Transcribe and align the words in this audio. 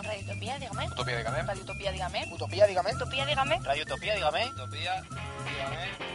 Utopía. 0.00 0.12
Radio 0.12 0.24
Utopía, 0.32 0.58
dígame. 0.58 0.86
Utopía, 0.86 1.16
dígame. 1.16 1.42
Radio 1.42 1.62
Utopía, 1.62 1.92
dígame. 1.92 2.24
Utopía, 2.32 2.66
dígame. 2.66 2.92
Utopía, 2.94 3.24
dígame. 3.26 3.60
Radio 3.60 3.82
Utopía, 3.82 4.14
dígame. 4.14 4.46
Utopía, 4.46 5.02
dígame. 5.02 6.06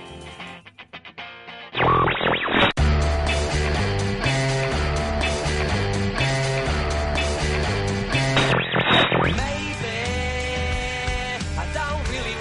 I 11.57 11.65
don't 11.73 12.09
really 12.09 12.35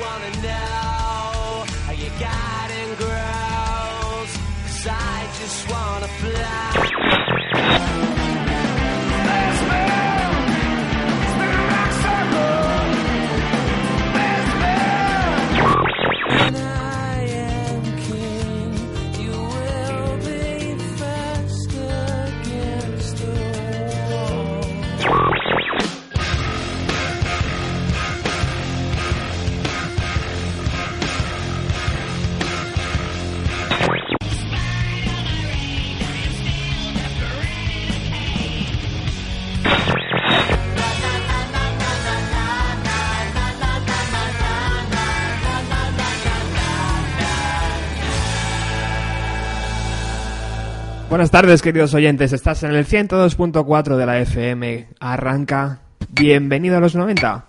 Buenas 51.20 51.32
tardes, 51.32 51.60
queridos 51.60 51.92
oyentes. 51.92 52.32
Estás 52.32 52.62
en 52.62 52.70
el 52.70 52.86
102.4 52.86 53.96
de 53.96 54.06
la 54.06 54.20
FM. 54.20 54.88
Arranca. 55.00 55.80
Bienvenido 56.08 56.78
a 56.78 56.80
los 56.80 56.94
90. 56.94 57.44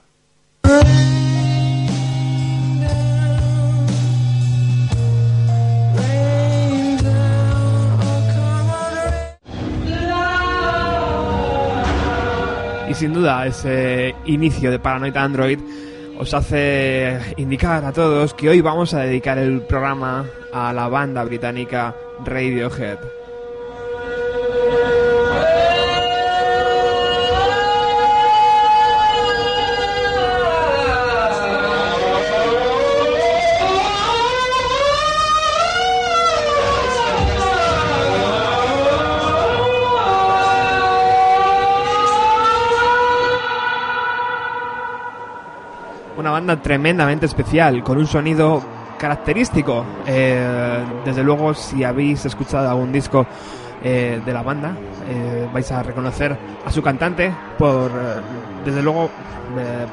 Y 12.90 12.94
sin 12.94 13.14
duda, 13.14 13.48
ese 13.48 14.14
inicio 14.26 14.70
de 14.70 14.80
Paranoid 14.80 15.16
Android 15.16 15.60
os 16.20 16.34
hace 16.34 17.22
indicar 17.38 17.86
a 17.86 17.94
todos 17.94 18.34
que 18.34 18.50
hoy 18.50 18.60
vamos 18.60 18.94
a 18.94 19.00
dedicar 19.00 19.38
el 19.38 19.62
programa 19.62 20.26
a 20.54 20.74
la 20.74 20.90
banda 20.90 21.24
británica 21.24 21.96
Radiohead. 22.26 23.21
Banda 46.42 46.59
tremendamente 46.59 47.28
especial, 47.28 47.84
con 47.84 48.00
un 48.00 48.07
sonido 48.07 48.63
característico. 48.97 49.85
Eh, 50.07 50.84
desde 51.06 51.24
luego, 51.24 51.53
si 51.53 51.84
habéis 51.84 52.25
escuchado 52.25 52.68
algún 52.68 52.91
disco 52.91 53.28
eh, 53.84 54.19
de 54.25 54.34
la 54.34 54.41
banda, 54.41 54.75
eh, 55.07 55.47
vais 55.53 55.72
a 55.72 55.84
reconocer 55.84 56.35
a 56.66 56.72
su 56.72 56.81
cantante 56.81 57.31
por, 57.59 57.91
desde 58.66 58.81
luego, 58.81 59.12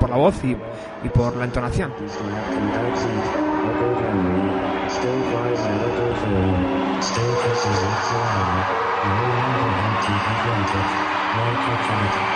por 0.01 0.09
la 0.09 0.17
voz 0.17 0.43
y, 0.43 0.57
y 1.05 1.09
por 1.11 1.37
la 1.37 1.45
entonación. 1.45 1.93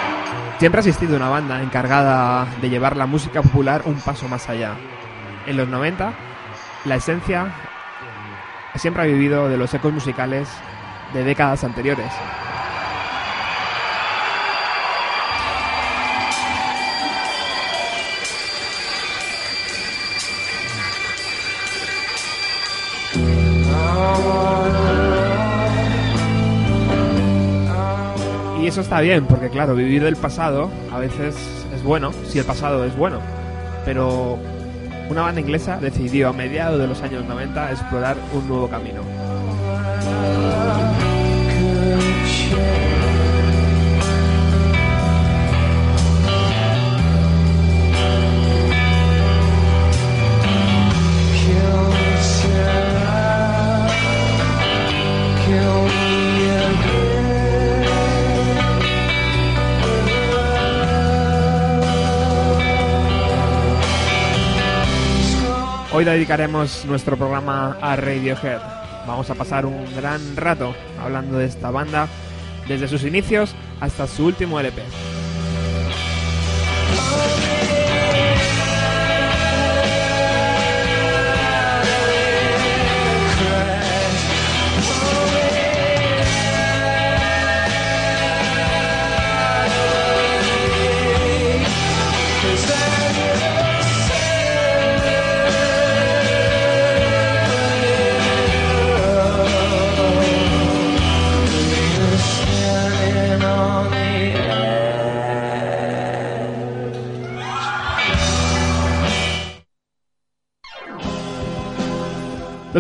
Siempre 0.63 0.79
ha 0.79 0.85
existido 0.87 1.17
una 1.17 1.29
banda 1.29 1.61
encargada 1.61 2.47
de 2.61 2.71
llevar 2.71 2.97
la 2.97 3.05
música 3.07 3.43
popular 3.43 3.83
un 3.85 3.97
paso 3.97 4.29
más 4.29 4.49
allá. 4.49 4.77
En 5.45 5.57
los 5.57 5.67
90, 5.67 6.13
la 6.85 6.95
esencia 6.95 7.53
siempre 8.77 9.03
ha 9.03 9.07
vivido 9.07 9.49
de 9.49 9.57
los 9.57 9.75
ecos 9.75 9.93
musicales 9.93 10.49
de 11.15 11.25
décadas 11.25 11.65
anteriores. 11.65 12.13
Eso 28.73 28.81
está 28.81 29.03
bien, 29.03 29.27
porque 29.27 29.51
claro, 29.51 29.75
vivir 29.75 30.03
del 30.03 30.17
pasado 30.17 30.71
a 30.91 30.99
veces 30.99 31.37
es 31.75 31.83
bueno, 31.83 32.11
si 32.27 32.39
el 32.39 32.47
pasado 32.47 32.87
es 32.87 32.97
bueno. 32.97 33.19
Pero 33.85 34.39
una 35.11 35.21
banda 35.21 35.43
inglesa 35.43 35.77
decidió 35.79 36.31
a 36.31 36.33
mediados 36.33 36.81
de 36.81 36.87
los 36.87 37.03
años 37.03 37.23
90 37.27 37.71
explorar 37.71 38.17
un 38.33 38.49
nuevo 38.49 38.69
camino. 38.69 39.03
Hoy 65.95 66.07
dedicaremos 66.07 66.87
nuestro 66.87 67.19
programa 67.19 67.77
a 67.83 67.97
Radiohead. 67.97 68.61
Vamos 69.07 69.29
a 69.29 69.35
pasar 69.35 69.67
un 69.67 69.85
gran 69.95 70.37
rato 70.37 70.75
hablando 70.99 71.37
de 71.37 71.45
esta 71.45 71.71
banda 71.71 72.09
desde 72.67 72.89
sus 72.89 73.05
inicios 73.05 73.55
hasta 73.79 74.07
su 74.07 74.25
último 74.25 74.59
LP. 74.59 74.81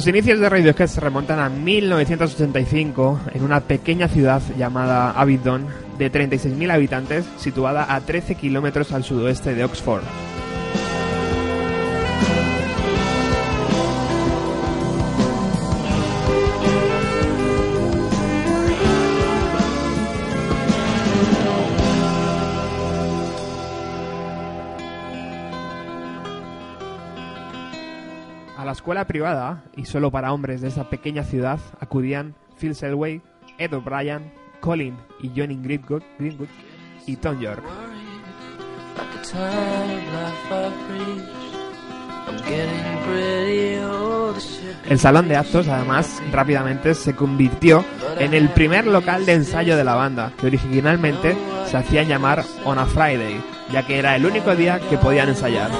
Los 0.02 0.08
inicios 0.08 0.40
de 0.40 0.49
Radiohead 0.49 0.88
se 0.88 1.00
remontan 1.00 1.38
a 1.38 1.49
1985 1.49 3.20
en 3.34 3.44
una 3.44 3.60
pequeña 3.60 4.08
ciudad 4.08 4.43
llamada 4.58 5.12
Abingdon 5.12 5.64
de 5.96 6.10
36.000 6.10 6.72
habitantes 6.72 7.25
situada 7.37 7.87
a 7.94 8.00
13 8.00 8.34
kilómetros 8.34 8.90
al 8.90 9.04
sudoeste 9.04 9.54
de 9.54 9.62
Oxford. 9.62 10.02
Escuela 28.82 29.06
privada, 29.06 29.62
y 29.76 29.84
solo 29.84 30.11
para 30.11 30.32
hombres 30.32 30.61
de 30.61 30.67
esa 30.67 30.90
pequeña 30.90 31.23
ciudad, 31.23 31.61
acudían 31.79 32.34
Phil 32.58 32.75
Selway, 32.75 33.23
Ed 33.56 33.73
O'Brien, 33.75 34.32
Colin 34.58 34.96
y 35.20 35.29
Johnny 35.29 35.55
Greenwood, 35.55 36.02
Greenwood 36.19 36.49
y 37.06 37.14
Tom 37.14 37.38
York. 37.38 37.62
El 44.90 44.99
salón 44.99 45.29
de 45.29 45.37
actos, 45.37 45.69
además, 45.69 46.20
rápidamente 46.32 46.96
se 46.96 47.14
convirtió 47.14 47.84
en 48.19 48.34
el 48.34 48.49
primer 48.49 48.88
local 48.88 49.25
de 49.25 49.34
ensayo 49.34 49.76
de 49.76 49.84
la 49.84 49.94
banda, 49.94 50.32
que 50.40 50.49
originalmente 50.49 51.37
se 51.67 51.76
hacían 51.76 52.08
llamar 52.08 52.43
On 52.64 52.81
a 52.81 52.87
Friday, 52.87 53.40
ya 53.70 53.87
que 53.87 54.00
era 54.00 54.17
el 54.17 54.26
único 54.26 54.56
día 54.56 54.81
que 54.90 54.99
podían 54.99 55.29
ensayar. 55.29 55.70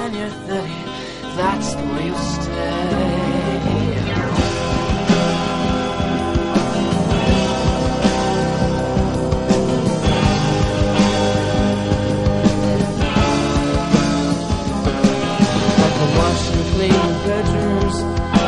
Clean 17.23 17.43
bedrooms. 17.43 17.95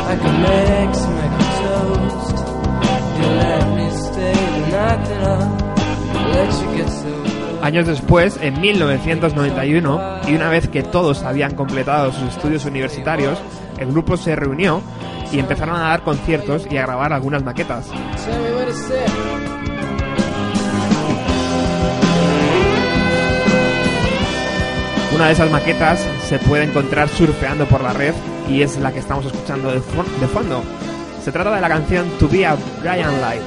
I 0.06 0.16
can 0.16 0.42
make 0.42 0.94
some 0.94 1.18
egg 1.18 1.32
and 1.32 1.50
toast. 1.60 2.36
You 3.16 3.26
let 3.42 3.66
me 3.76 3.90
stay 3.90 4.32
the 4.32 4.66
night 4.70 5.04
that 5.08 5.22
I 5.22 6.28
let 6.32 6.52
you 6.62 6.76
get 6.76 6.88
so 6.88 7.26
Años 7.62 7.86
después, 7.86 8.38
en 8.42 8.60
1991, 8.60 10.00
y 10.28 10.34
una 10.34 10.50
vez 10.50 10.68
que 10.68 10.82
todos 10.82 11.24
habían 11.24 11.56
completado 11.56 12.12
sus 12.12 12.28
estudios 12.28 12.64
universitarios, 12.64 13.38
el 13.78 13.88
grupo 13.88 14.16
se 14.16 14.36
reunió 14.36 14.82
y 15.32 15.40
empezaron 15.40 15.74
a 15.74 15.88
dar 15.88 16.02
conciertos 16.02 16.68
y 16.70 16.76
a 16.76 16.82
grabar 16.82 17.12
algunas 17.12 17.42
maquetas. 17.42 17.90
Una 25.12 25.26
de 25.26 25.32
esas 25.32 25.50
maquetas 25.50 26.06
se 26.28 26.38
puede 26.38 26.64
encontrar 26.64 27.08
surfeando 27.08 27.64
por 27.64 27.82
la 27.82 27.94
red 27.94 28.14
y 28.48 28.62
es 28.62 28.76
la 28.78 28.92
que 28.92 28.98
estamos 29.00 29.26
escuchando 29.26 29.70
de, 29.70 29.80
fo- 29.80 30.04
de 30.20 30.26
fondo. 30.28 30.62
Se 31.24 31.32
trata 31.32 31.54
de 31.54 31.60
la 31.60 31.68
canción 31.68 32.08
To 32.18 32.28
Be 32.28 32.46
a 32.46 32.56
Brian 32.80 33.20
Light. 33.20 33.42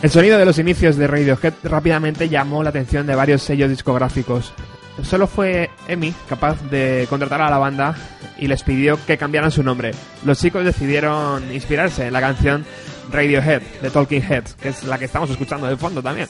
El 0.00 0.10
sonido 0.10 0.38
de 0.38 0.44
los 0.44 0.60
inicios 0.60 0.96
de 0.96 1.08
Radiohead 1.08 1.54
rápidamente 1.64 2.28
llamó 2.28 2.62
la 2.62 2.70
atención 2.70 3.04
de 3.04 3.16
varios 3.16 3.42
sellos 3.42 3.68
discográficos. 3.68 4.52
Solo 5.02 5.26
fue 5.26 5.70
EMI 5.88 6.14
capaz 6.28 6.62
de 6.70 7.06
contratar 7.10 7.40
a 7.40 7.50
la 7.50 7.58
banda 7.58 7.96
y 8.38 8.46
les 8.46 8.62
pidió 8.62 8.98
que 9.06 9.18
cambiaran 9.18 9.50
su 9.50 9.64
nombre. 9.64 9.90
Los 10.24 10.38
chicos 10.38 10.64
decidieron 10.64 11.52
inspirarse 11.52 12.06
en 12.06 12.12
la 12.12 12.20
canción 12.20 12.64
Radiohead 13.10 13.62
de 13.82 13.90
Talking 13.90 14.22
Heads, 14.22 14.54
que 14.54 14.68
es 14.68 14.84
la 14.84 14.98
que 14.98 15.06
estamos 15.06 15.30
escuchando 15.30 15.66
de 15.66 15.76
fondo 15.76 16.00
también. 16.00 16.28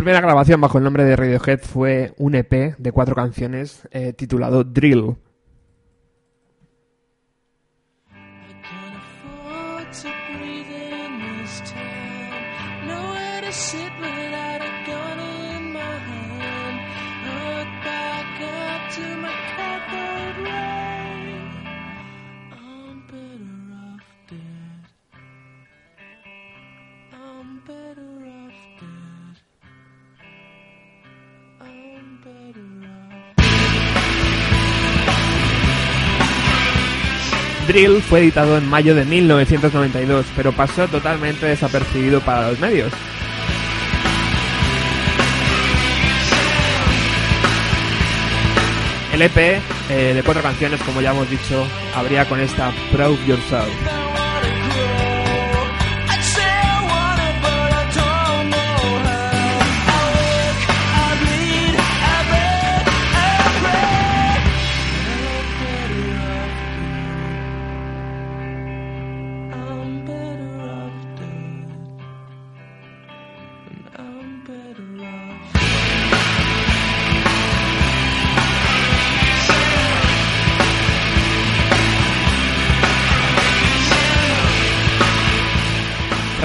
Primera 0.00 0.22
grabación 0.22 0.62
bajo 0.62 0.78
el 0.78 0.84
nombre 0.84 1.04
de 1.04 1.14
Radiohead 1.14 1.60
fue 1.60 2.14
un 2.16 2.34
EP 2.34 2.74
de 2.78 2.90
cuatro 2.90 3.14
canciones 3.14 3.86
eh, 3.90 4.14
titulado 4.14 4.64
Drill. 4.64 5.16
Drill 37.70 38.02
fue 38.02 38.18
editado 38.18 38.58
en 38.58 38.68
mayo 38.68 38.96
de 38.96 39.04
1992, 39.04 40.26
pero 40.34 40.50
pasó 40.50 40.88
totalmente 40.88 41.46
desapercibido 41.46 42.20
para 42.20 42.50
los 42.50 42.58
medios. 42.58 42.92
El 49.12 49.22
EP 49.22 49.36
eh, 49.88 50.14
de 50.14 50.22
cuatro 50.24 50.42
canciones, 50.42 50.80
como 50.82 51.00
ya 51.00 51.12
hemos 51.12 51.30
dicho, 51.30 51.64
abría 51.94 52.28
con 52.28 52.40
esta 52.40 52.72
Proud 52.90 53.18
Yourself. 53.24 53.99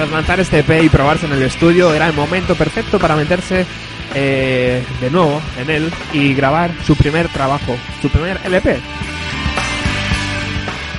Tras 0.06 0.18
lanzar 0.18 0.38
este 0.38 0.60
EP 0.60 0.84
y 0.84 0.88
probarse 0.88 1.26
en 1.26 1.32
el 1.32 1.42
estudio, 1.42 1.92
era 1.92 2.06
el 2.06 2.12
momento 2.12 2.54
perfecto 2.54 2.96
para 2.96 3.16
meterse 3.16 3.66
eh, 4.14 4.84
de 5.00 5.10
nuevo 5.10 5.42
en 5.58 5.68
él 5.68 5.92
y 6.12 6.32
grabar 6.32 6.70
su 6.84 6.94
primer 6.94 7.28
trabajo, 7.28 7.76
su 8.00 8.08
primer 8.08 8.38
LP. 8.44 8.78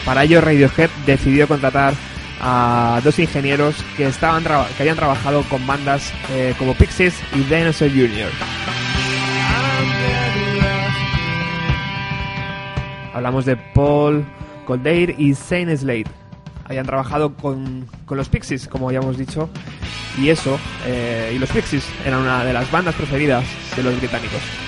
Para 0.04 0.26
ello, 0.26 0.42
Radiohead 0.42 0.90
decidió 1.06 1.48
contratar 1.48 1.94
a 2.42 3.00
dos 3.02 3.18
ingenieros 3.18 3.76
que, 3.96 4.08
estaban 4.08 4.44
que 4.44 4.84
habían 4.84 4.98
trabajado 4.98 5.42
con 5.44 5.66
bandas 5.66 6.12
eh, 6.32 6.54
como 6.60 6.74
Pixies 6.74 7.16
y 7.34 7.44
Dinosaur 7.44 7.90
Jr. 7.90 8.30
Hablamos 13.14 13.46
de 13.46 13.56
Paul 13.56 14.26
Coldair 14.66 15.16
y 15.18 15.34
Zane 15.34 15.78
Slade. 15.78 16.26
Habían 16.68 16.86
trabajado 16.86 17.34
con, 17.34 17.88
con 18.06 18.18
los 18.18 18.30
Pixies, 18.30 18.68
como 18.68 18.92
ya 18.92 19.00
hemos 19.00 19.18
dicho, 19.18 19.50
y 20.18 20.30
eso, 20.30 20.60
eh, 20.86 21.32
y 21.34 21.40
los 21.40 21.50
Pixies 21.50 21.86
eran 22.06 22.22
una 22.22 22.44
de 22.44 22.54
las 22.54 22.70
bandas 22.72 22.96
preferidas 22.96 23.46
de 23.76 23.84
los 23.84 23.98
británicos. 23.98 24.67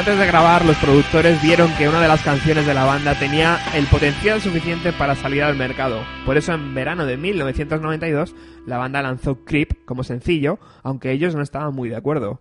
Antes 0.00 0.18
de 0.18 0.26
grabar, 0.26 0.64
los 0.64 0.78
productores 0.78 1.42
vieron 1.42 1.70
que 1.76 1.86
una 1.86 2.00
de 2.00 2.08
las 2.08 2.22
canciones 2.22 2.64
de 2.64 2.72
la 2.72 2.86
banda 2.86 3.18
tenía 3.18 3.58
el 3.74 3.86
potencial 3.86 4.40
suficiente 4.40 4.94
para 4.94 5.14
salir 5.14 5.42
al 5.42 5.56
mercado. 5.56 6.00
Por 6.24 6.38
eso, 6.38 6.54
en 6.54 6.74
verano 6.74 7.04
de 7.04 7.18
1992, 7.18 8.34
la 8.64 8.78
banda 8.78 9.02
lanzó 9.02 9.44
Creep 9.44 9.84
como 9.84 10.02
sencillo, 10.02 10.58
aunque 10.82 11.12
ellos 11.12 11.34
no 11.34 11.42
estaban 11.42 11.74
muy 11.74 11.90
de 11.90 11.96
acuerdo. 11.96 12.40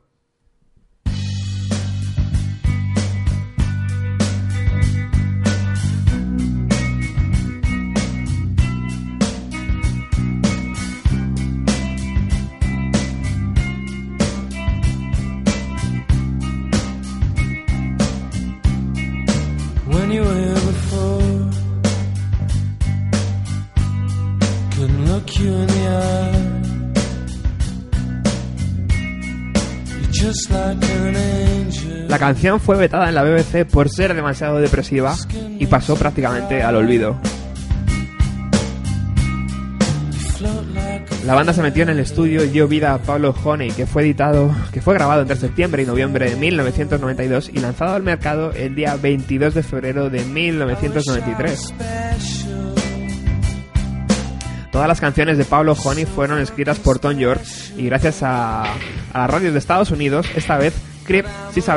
La 32.20 32.26
canción 32.26 32.60
fue 32.60 32.76
vetada 32.76 33.08
en 33.08 33.16
la 33.16 33.24
BBC 33.24 33.64
por 33.64 33.88
ser 33.88 34.14
demasiado 34.14 34.60
depresiva 34.60 35.16
y 35.58 35.66
pasó 35.68 35.96
prácticamente 35.96 36.62
al 36.62 36.76
olvido. 36.76 37.18
La 41.26 41.34
banda 41.34 41.54
se 41.54 41.62
metió 41.62 41.84
en 41.84 41.90
el 41.90 42.00
estudio 42.00 42.44
y 42.44 42.50
dio 42.50 42.68
vida 42.68 42.94
a 42.94 42.98
Pablo 42.98 43.34
Honey, 43.42 43.72
que 43.72 43.86
fue 43.86 44.02
editado, 44.02 44.54
que 44.74 44.82
fue 44.82 44.96
grabado 44.96 45.22
entre 45.22 45.38
septiembre 45.38 45.84
y 45.84 45.86
noviembre 45.86 46.30
de 46.30 46.36
1992 46.36 47.52
y 47.54 47.60
lanzado 47.60 47.96
al 47.96 48.04
mercado 48.04 48.52
el 48.52 48.76
día 48.76 48.98
22 48.98 49.54
de 49.54 49.64
febrero 49.64 50.10
de 50.10 50.26
1993. 50.26 51.58
special. 51.58 52.74
Todas 54.74 54.90
las 54.90 55.00
canciones 55.00 55.38
de 55.38 55.46
Pablo 55.46 55.72
Honey 55.72 56.04
fueron 56.04 56.40
escritas 56.40 56.80
por 56.80 57.00
Tom 57.00 57.18
York 57.18 57.42
y 57.78 57.86
gracias 57.86 58.24
a, 58.24 58.64
a 58.64 58.76
las 59.14 59.30
radios 59.30 59.54
de 59.54 59.60
Estados 59.60 59.92
Unidos, 59.92 60.28
esta 60.36 60.58
vez 60.58 60.74
Creep 61.10 61.26
sí 61.52 61.60
se 61.60 61.72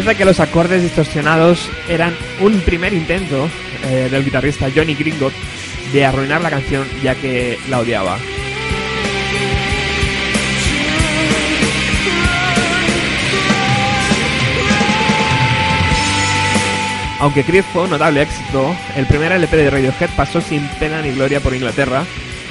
dice 0.00 0.14
que 0.14 0.24
los 0.24 0.40
acordes 0.40 0.82
distorsionados 0.82 1.68
eran 1.86 2.16
un 2.40 2.58
primer 2.60 2.94
intento 2.94 3.50
eh, 3.84 4.08
del 4.10 4.24
guitarrista 4.24 4.68
Johnny 4.74 4.94
Gringot 4.94 5.34
de 5.92 6.06
arruinar 6.06 6.40
la 6.40 6.48
canción 6.48 6.86
ya 7.02 7.14
que 7.14 7.58
la 7.68 7.80
odiaba. 7.80 8.16
Aunque 17.18 17.44
Creep 17.44 17.66
fue 17.70 17.82
un 17.82 17.90
notable 17.90 18.22
éxito, 18.22 18.74
el 18.96 19.04
primer 19.04 19.32
LP 19.32 19.54
de 19.54 19.68
Radiohead 19.68 20.10
pasó 20.16 20.40
sin 20.40 20.66
pena 20.78 21.02
ni 21.02 21.10
gloria 21.10 21.40
por 21.40 21.54
Inglaterra 21.54 22.04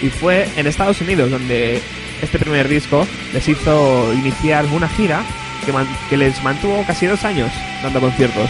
y 0.03 0.09
fue 0.09 0.47
en 0.55 0.67
Estados 0.67 1.01
Unidos 1.01 1.31
donde 1.31 1.81
este 2.21 2.37
primer 2.37 2.67
disco 2.67 3.07
les 3.33 3.47
hizo 3.47 4.13
iniciar 4.13 4.65
una 4.65 4.87
gira 4.87 5.23
que, 6.09 6.17
les 6.17 6.43
mantuvo 6.43 6.83
casi 6.85 7.05
dos 7.05 7.23
años 7.23 7.51
dando 7.83 7.99
conciertos. 7.99 8.49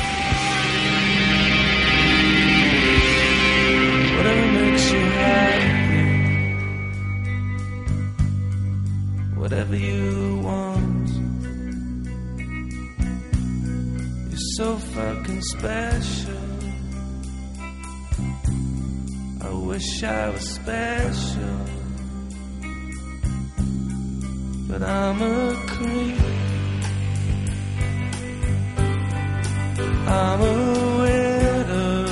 Special. 15.42 16.38
I 19.42 19.54
wish 19.54 20.04
I 20.04 20.30
was 20.30 20.50
special. 20.50 21.66
But 24.68 24.84
I'm 24.84 25.22
a. 25.22 26.39
I'm 30.12 30.42
a 30.42 30.54
widow. 31.02 32.04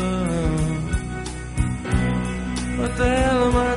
What 2.78 2.96
the 2.96 3.10
hell 3.10 3.44
am 3.48 3.56
I 3.56 3.77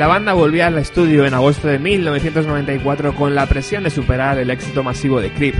La 0.00 0.06
banda 0.06 0.32
volvía 0.32 0.68
al 0.68 0.78
estudio 0.78 1.26
en 1.26 1.34
agosto 1.34 1.68
de 1.68 1.78
1994 1.78 3.14
con 3.14 3.34
la 3.34 3.44
presión 3.44 3.84
de 3.84 3.90
superar 3.90 4.38
el 4.38 4.48
éxito 4.48 4.82
masivo 4.82 5.20
de 5.20 5.30
Creep. 5.30 5.54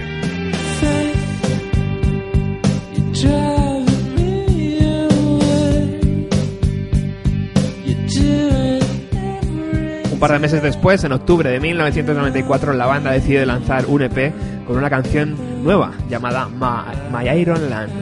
Un 10.11 10.19
par 10.19 10.33
de 10.33 10.39
meses 10.39 10.63
después, 10.63 11.05
en 11.05 11.13
octubre 11.13 11.51
de 11.51 11.61
1994, 11.61 12.73
la 12.73 12.87
banda 12.87 13.13
decide 13.13 13.45
lanzar 13.45 13.85
un 13.89 14.01
EP 14.01 14.33
con 14.67 14.79
una 14.79 14.89
canción 14.89 15.37
nueva 15.63 15.93
llamada 16.09 16.49
My, 16.49 17.13
My 17.13 17.29
Iron 17.39 17.69
Land. 17.69 17.93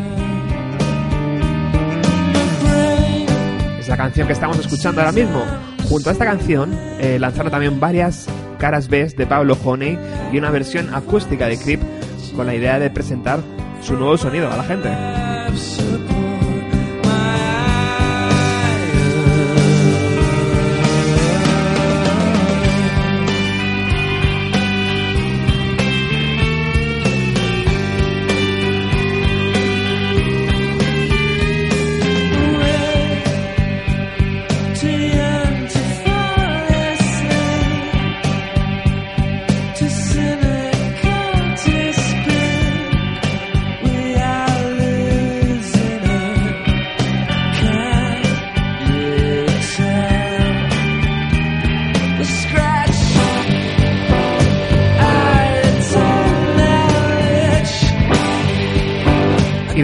Es 3.80 3.88
la 3.88 3.96
canción 3.96 4.28
que 4.28 4.34
estamos 4.34 4.56
escuchando 4.60 5.00
ahora 5.00 5.10
mismo. 5.10 5.44
Junto 5.88 6.10
a 6.10 6.12
esta 6.12 6.26
canción 6.26 6.78
eh, 7.00 7.18
lanzaron 7.18 7.50
también 7.50 7.80
varias 7.80 8.26
caras 8.58 8.88
B 8.88 9.06
de 9.06 9.26
Pablo 9.26 9.56
Honey 9.64 9.98
y 10.32 10.38
una 10.38 10.50
versión 10.50 10.94
acústica 10.94 11.46
de 11.46 11.58
Creep 11.58 11.80
con 12.36 12.46
la 12.46 12.54
idea 12.54 12.78
de 12.78 12.90
presentar 12.90 13.40
su 13.80 13.94
nuevo 13.94 14.16
sonido 14.18 14.52
a 14.52 14.56
la 14.56 14.64
gente. 14.64 16.17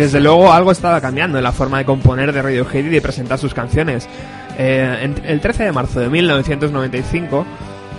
Desde 0.04 0.20
luego 0.20 0.52
algo 0.52 0.70
estaba 0.70 1.00
cambiando 1.00 1.38
en 1.38 1.44
la 1.44 1.52
forma 1.52 1.78
de 1.78 1.84
componer 1.84 2.32
de 2.32 2.42
Radiohead 2.42 2.84
y 2.84 2.88
de 2.90 3.00
presentar 3.00 3.38
sus 3.38 3.54
canciones. 3.54 4.06
Eh, 4.58 5.11
el 5.25 5.40
13 5.40 5.64
de 5.64 5.73
marzo 5.73 5.99
de 6.00 6.08
1995, 6.08 7.46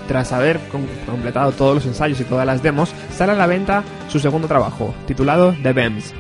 tras 0.07 0.31
haber 0.31 0.59
com- 0.71 0.85
completado 1.05 1.51
todos 1.51 1.75
los 1.75 1.85
ensayos 1.85 2.19
y 2.21 2.24
todas 2.24 2.45
las 2.45 2.62
demos, 2.62 2.93
sale 3.12 3.31
a 3.31 3.35
la 3.35 3.47
venta 3.47 3.83
su 4.07 4.19
segundo 4.19 4.47
trabajo, 4.47 4.93
titulado 5.07 5.55
The 5.63 5.74
Bems. 5.74 6.13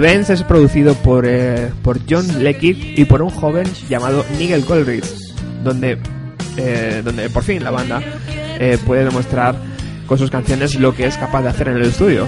Benz 0.00 0.30
es 0.30 0.42
producido 0.42 0.94
por, 0.94 1.26
eh, 1.26 1.70
por 1.82 2.00
John 2.08 2.42
Leckie 2.42 2.94
y 2.96 3.04
por 3.04 3.22
un 3.22 3.30
joven 3.30 3.66
llamado 3.88 4.24
Nigel 4.38 4.64
Goldrich, 4.64 5.04
donde, 5.62 5.98
eh, 6.56 7.02
donde 7.04 7.28
por 7.28 7.42
fin 7.42 7.62
la 7.62 7.70
banda 7.70 8.02
eh, 8.58 8.78
puede 8.86 9.04
demostrar 9.04 9.54
con 10.06 10.18
sus 10.18 10.30
canciones 10.30 10.74
lo 10.76 10.94
que 10.94 11.06
es 11.06 11.16
capaz 11.16 11.42
de 11.42 11.48
hacer 11.50 11.68
en 11.68 11.76
el 11.76 11.82
estudio. 11.82 12.26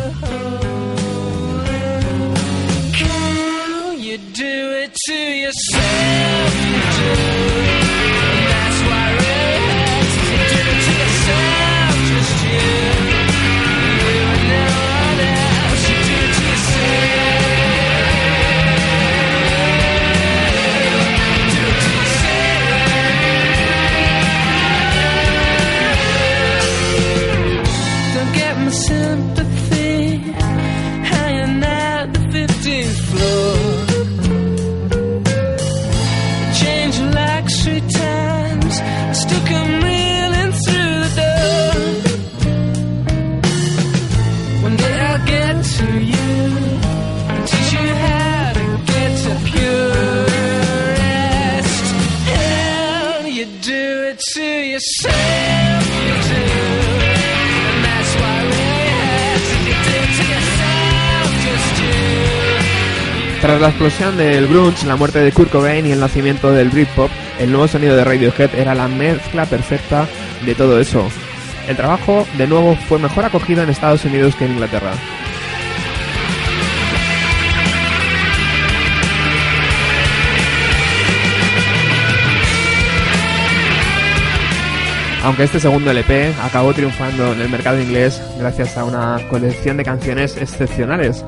La 63.63 63.69
explosión 63.69 64.17
del 64.17 64.49
grunge, 64.49 64.89
la 64.89 64.97
muerte 64.97 65.21
de 65.21 65.31
Kurt 65.31 65.53
Cobain 65.53 65.87
y 65.87 65.93
el 65.93 66.01
nacimiento 66.01 66.51
del 66.51 66.69
Britpop, 66.69 67.09
el 67.39 67.53
nuevo 67.53 67.69
sonido 67.69 67.95
de 67.95 68.03
Radiohead 68.03 68.53
era 68.57 68.75
la 68.75 68.89
mezcla 68.89 69.47
perfecta 69.47 70.09
de 70.45 70.57
todo 70.57 70.81
eso. 70.81 71.09
El 71.69 71.77
trabajo, 71.77 72.27
de 72.39 72.49
nuevo, 72.49 72.75
fue 72.89 72.99
mejor 72.99 73.25
acogido 73.25 73.63
en 73.63 73.71
Estados 73.71 74.05
Unidos 74.05 74.35
que 74.35 74.47
en 74.47 74.55
Inglaterra. 74.55 74.91
Aunque 85.23 85.45
este 85.45 85.61
segundo 85.61 85.93
LP 85.93 86.35
acabó 86.43 86.73
triunfando 86.73 87.33
en 87.33 87.41
el 87.41 87.49
mercado 87.49 87.81
inglés 87.81 88.21
gracias 88.41 88.77
a 88.77 88.85
una 88.85 89.21
colección 89.31 89.77
de 89.77 89.85
canciones 89.85 90.37
excepcionales. 90.37 91.25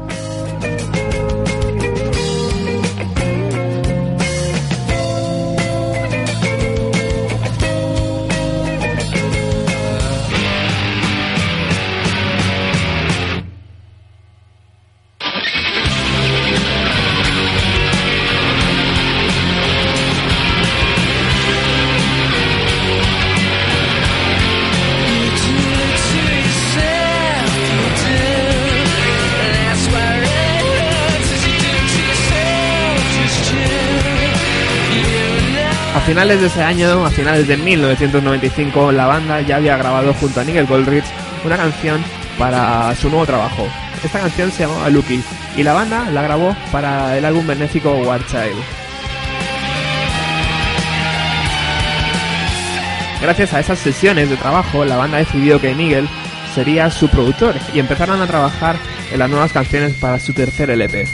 Finales 36.24 36.40
de 36.40 36.46
ese 36.46 36.62
año, 36.62 37.04
a 37.04 37.10
finales 37.10 37.46
de 37.46 37.54
1995, 37.58 38.92
la 38.92 39.04
banda 39.04 39.42
ya 39.42 39.56
había 39.56 39.76
grabado 39.76 40.14
junto 40.14 40.40
a 40.40 40.44
Nigel 40.44 40.64
Goldrich 40.64 41.04
una 41.44 41.58
canción 41.58 42.02
para 42.38 42.94
su 42.94 43.10
nuevo 43.10 43.26
trabajo. 43.26 43.68
Esta 44.02 44.20
canción 44.20 44.50
se 44.50 44.62
llamaba 44.62 44.88
Lucky 44.88 45.22
y 45.54 45.62
la 45.62 45.74
banda 45.74 46.10
la 46.10 46.22
grabó 46.22 46.56
para 46.72 47.18
el 47.18 47.26
álbum 47.26 47.46
benéfico 47.46 47.92
War 47.96 48.24
Child. 48.24 48.56
Gracias 53.20 53.52
a 53.52 53.60
esas 53.60 53.78
sesiones 53.78 54.30
de 54.30 54.38
trabajo, 54.38 54.82
la 54.86 54.96
banda 54.96 55.18
decidió 55.18 55.60
que 55.60 55.74
Nigel 55.74 56.08
sería 56.54 56.90
su 56.90 57.06
productor 57.08 57.54
y 57.74 57.80
empezaron 57.80 58.22
a 58.22 58.26
trabajar 58.26 58.76
en 59.12 59.18
las 59.18 59.28
nuevas 59.28 59.52
canciones 59.52 59.92
para 59.92 60.18
su 60.18 60.32
tercer 60.32 60.70
LP. 60.70 61.04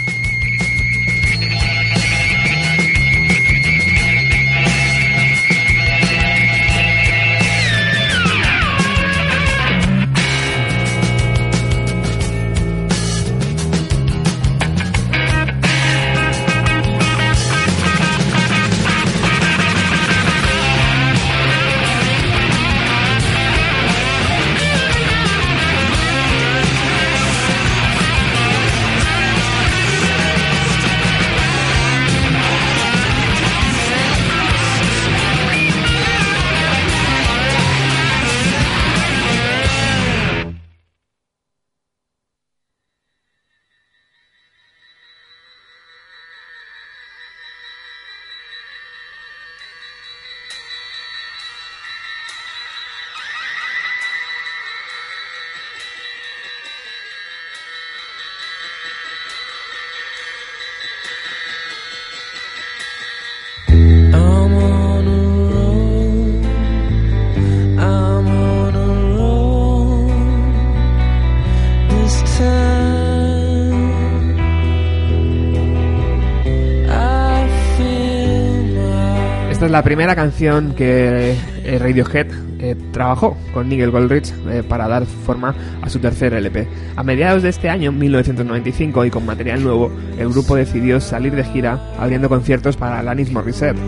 La 79.80 79.84
primera 79.84 80.14
canción 80.14 80.74
que 80.74 81.34
eh, 81.64 81.78
Radiohead 81.78 82.26
eh, 82.58 82.76
trabajó 82.92 83.38
con 83.54 83.66
Nigel 83.66 83.90
Goldrich 83.90 84.30
eh, 84.50 84.62
para 84.62 84.86
dar 84.86 85.06
forma 85.06 85.54
a 85.80 85.88
su 85.88 85.98
tercer 86.00 86.34
LP. 86.34 86.68
A 86.96 87.02
mediados 87.02 87.42
de 87.42 87.48
este 87.48 87.70
año, 87.70 87.90
1995, 87.90 89.06
y 89.06 89.10
con 89.10 89.24
material 89.24 89.64
nuevo, 89.64 89.90
el 90.18 90.28
grupo 90.28 90.54
decidió 90.54 91.00
salir 91.00 91.34
de 91.34 91.44
gira 91.44 91.80
abriendo 91.98 92.28
conciertos 92.28 92.76
para 92.76 92.98
Alanis 92.98 93.32
Morissette. 93.32 93.78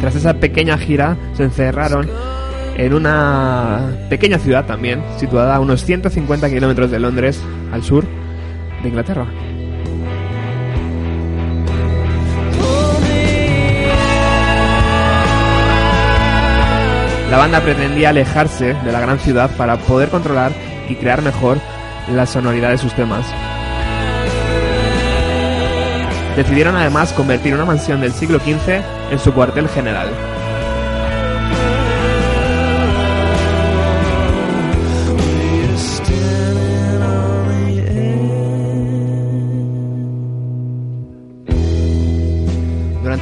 Tras 0.00 0.14
esa 0.14 0.34
pequeña 0.34 0.78
gira, 0.78 1.16
se 1.34 1.42
encerraron 1.42 2.08
en 2.76 2.94
una 2.94 3.90
pequeña 4.08 4.38
ciudad 4.38 4.66
también, 4.66 5.02
situada 5.16 5.56
a 5.56 5.58
unos 5.58 5.84
150 5.84 6.48
kilómetros 6.48 6.92
de 6.92 7.00
Londres, 7.00 7.42
al 7.72 7.82
sur 7.82 8.21
de 8.82 8.88
Inglaterra. 8.88 9.26
La 17.30 17.38
banda 17.38 17.62
pretendía 17.62 18.10
alejarse 18.10 18.74
de 18.74 18.92
la 18.92 19.00
gran 19.00 19.18
ciudad 19.18 19.50
para 19.56 19.78
poder 19.78 20.10
controlar 20.10 20.52
y 20.88 20.96
crear 20.96 21.22
mejor 21.22 21.58
la 22.12 22.26
sonoridad 22.26 22.70
de 22.70 22.78
sus 22.78 22.92
temas. 22.92 23.24
Decidieron 26.36 26.76
además 26.76 27.12
convertir 27.12 27.54
una 27.54 27.64
mansión 27.64 28.00
del 28.00 28.12
siglo 28.12 28.38
XV 28.38 28.82
en 29.10 29.18
su 29.18 29.32
cuartel 29.32 29.68
general. 29.68 30.08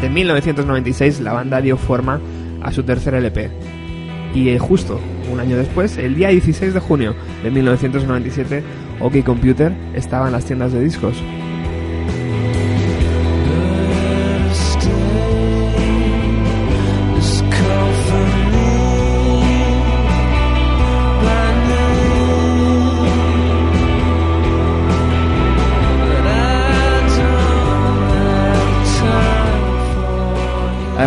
Durante 0.00 0.14
1996 0.14 1.20
la 1.20 1.34
banda 1.34 1.60
dio 1.60 1.76
forma 1.76 2.18
a 2.62 2.72
su 2.72 2.82
tercer 2.84 3.12
LP. 3.12 3.50
Y 4.34 4.48
eh, 4.48 4.58
justo 4.58 4.98
un 5.30 5.40
año 5.40 5.58
después, 5.58 5.98
el 5.98 6.14
día 6.14 6.28
16 6.28 6.72
de 6.72 6.80
junio 6.80 7.14
de 7.42 7.50
1997, 7.50 8.62
OK 8.98 9.22
Computer 9.22 9.74
estaba 9.92 10.28
en 10.28 10.32
las 10.32 10.46
tiendas 10.46 10.72
de 10.72 10.80
discos. 10.80 11.22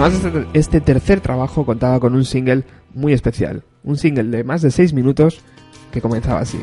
Este, 0.06 0.48
este 0.54 0.82
tercer 0.82 1.22
trabajo 1.22 1.66
contaba 1.66 2.00
con 2.00 2.14
un 2.14 2.26
single 2.26 2.66
muy 2.94 3.14
especial. 3.14 3.64
Un 3.86 3.98
single 3.98 4.26
de 4.26 4.44
más 4.44 4.62
de 4.62 4.70
6 4.70 4.92
minutos 4.92 5.40
que 5.92 6.02
comenzaba 6.02 6.42
así. 6.42 6.60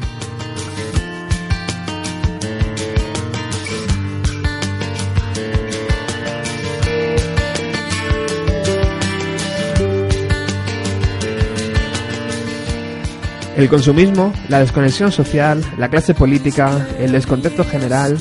El 13.56 13.68
consumismo, 13.68 14.32
la 14.48 14.60
desconexión 14.60 15.12
social, 15.12 15.62
la 15.78 15.88
clase 15.88 16.14
política, 16.14 16.88
el 16.98 17.12
descontexto 17.12 17.64
general 17.64 18.18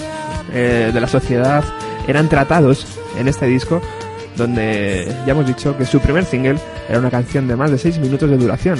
eh, 0.53 0.91
de 0.93 1.01
la 1.01 1.07
sociedad 1.07 1.63
eran 2.07 2.29
tratados 2.29 2.85
en 3.17 3.27
este 3.27 3.45
disco 3.45 3.81
donde 4.39 5.05
ya 5.27 5.33
hemos 5.33 5.45
dicho 5.45 5.77
que 5.77 5.85
su 5.85 5.99
primer 5.99 6.25
single 6.25 6.57
era 6.87 6.97
una 6.97 7.11
canción 7.11 7.47
de 7.47 7.55
más 7.55 7.69
de 7.69 7.77
6 7.77 7.99
minutos 7.99 8.27
de 8.29 8.37
duración. 8.37 8.79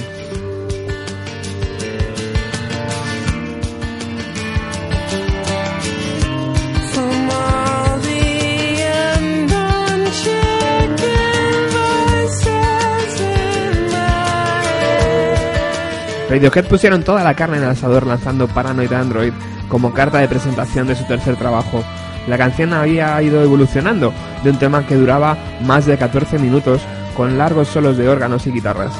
Radiohead 16.30 16.67
pusieron 16.67 17.04
toda 17.04 17.24
la 17.24 17.34
carne 17.34 17.58
en 17.58 17.63
el 17.63 17.69
asador 17.69 18.06
lanzando 18.06 18.48
Paranoid 18.48 18.93
Android 18.93 19.34
como 19.67 19.93
carta 19.93 20.19
de 20.19 20.28
presentación 20.28 20.88
de 20.88 20.95
su 20.95 21.04
tercer 21.06 21.36
trabajo. 21.36 21.84
La 22.30 22.38
canción 22.38 22.74
había 22.74 23.20
ido 23.24 23.42
evolucionando 23.42 24.13
de 24.44 24.52
un 24.52 24.60
tema 24.60 24.86
que 24.86 24.94
duraba 24.94 25.36
más 25.65 25.88
de 25.88 25.98
14 25.98 26.38
minutos 26.38 26.80
con 27.18 27.39
largos 27.39 27.70
solos 27.70 27.98
de 27.98 28.08
órganos 28.08 28.46
y 28.46 28.52
guitarras. 28.52 28.94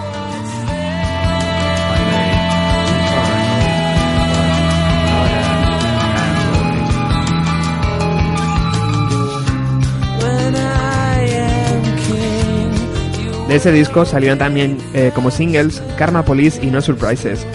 De 13.48 13.56
ese 13.56 13.72
disco 13.72 14.06
salieron 14.06 14.40
también 14.40 14.78
eh, 14.94 15.12
como 15.14 15.30
singles 15.30 15.84
Karma 16.00 16.26
Police 16.26 16.66
y 16.66 16.72
No 16.72 16.82
Surprises. 16.82 17.46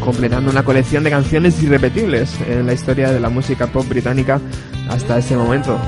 Completando 0.00 0.50
una 0.50 0.64
colección 0.64 1.04
de 1.04 1.10
canciones 1.10 1.62
irrepetibles 1.62 2.40
en 2.48 2.66
la 2.66 2.72
historia 2.72 3.10
de 3.10 3.20
la 3.20 3.28
música 3.28 3.66
pop 3.66 3.86
británica 3.88 4.40
hasta 4.88 5.18
ese 5.18 5.36
momento. 5.36 5.78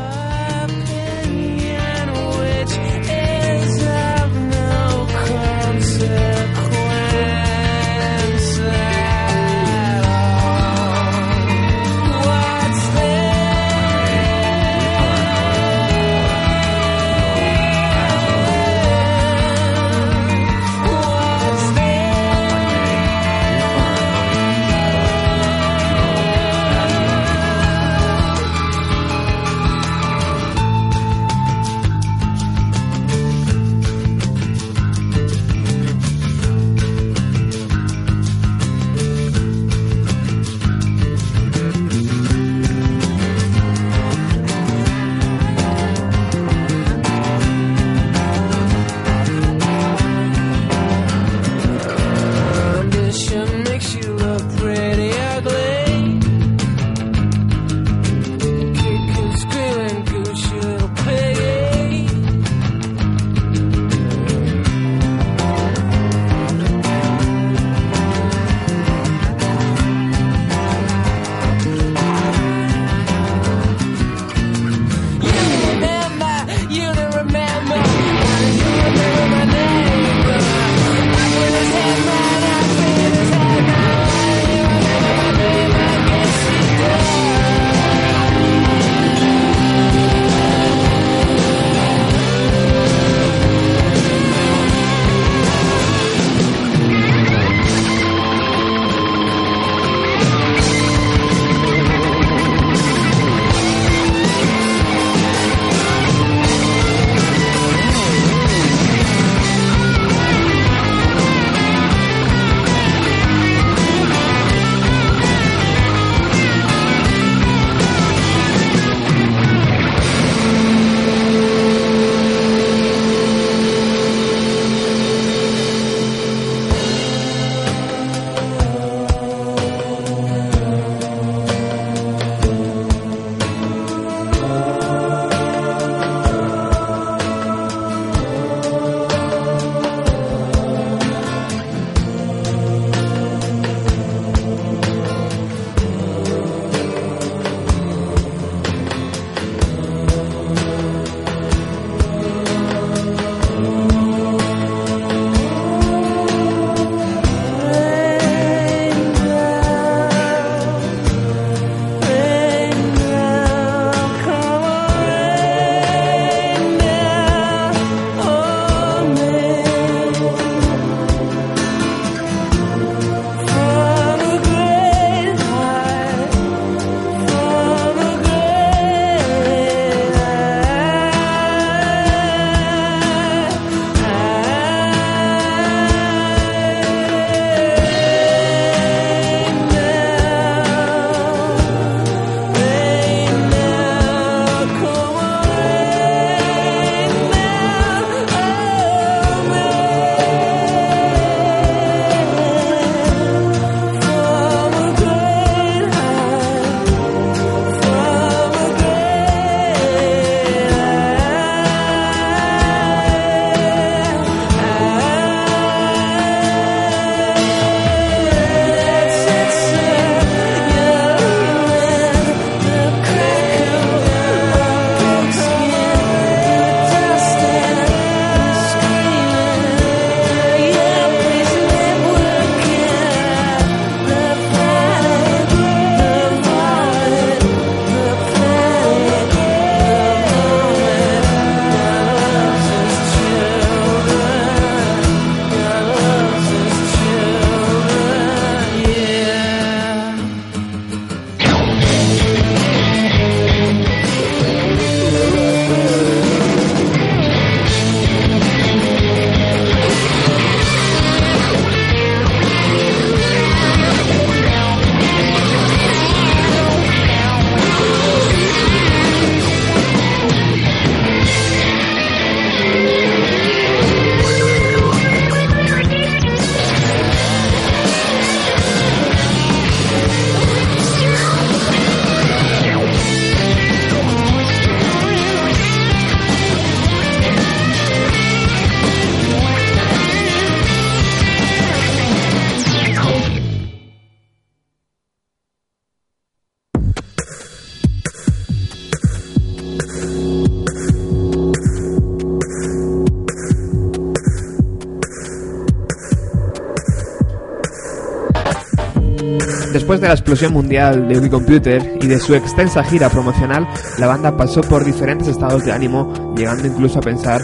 Después 309.72 310.00
de 310.00 310.08
la 310.08 310.14
explosión 310.14 310.52
mundial 310.52 311.08
de 311.08 311.30
Computer 311.30 311.98
y 312.00 312.06
de 312.06 312.18
su 312.18 312.34
extensa 312.34 312.84
gira 312.84 313.08
promocional, 313.08 313.66
la 313.98 314.06
banda 314.06 314.36
pasó 314.36 314.60
por 314.60 314.84
diferentes 314.84 315.28
estados 315.28 315.64
de 315.64 315.72
ánimo, 315.72 316.34
llegando 316.36 316.66
incluso 316.66 316.98
a 316.98 317.02
pensar 317.02 317.40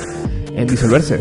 en 0.55 0.67
disolverse. 0.67 1.19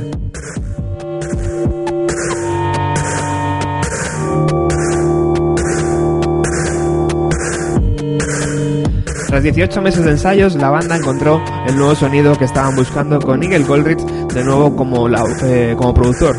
Tras 9.28 9.44
18 9.44 9.82
meses 9.82 10.04
de 10.06 10.12
ensayos, 10.12 10.56
la 10.56 10.70
banda 10.70 10.96
encontró 10.96 11.44
el 11.68 11.76
nuevo 11.76 11.94
sonido 11.96 12.38
que 12.38 12.46
estaban 12.46 12.76
buscando 12.76 13.20
con 13.20 13.40
Nigel 13.42 13.66
Goldrich 13.66 14.00
de 14.00 14.44
nuevo 14.44 14.74
como, 14.76 15.08
la- 15.10 15.26
eh, 15.44 15.76
como 15.78 15.94
productor. 15.94 16.36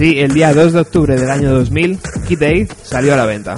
Así, 0.00 0.18
el 0.18 0.32
día 0.32 0.54
2 0.54 0.72
de 0.72 0.80
octubre 0.80 1.14
del 1.14 1.30
año 1.30 1.50
2000, 1.52 1.98
Kid 2.26 2.38
Day 2.38 2.66
salió 2.84 3.12
a 3.12 3.18
la 3.18 3.26
venta. 3.26 3.54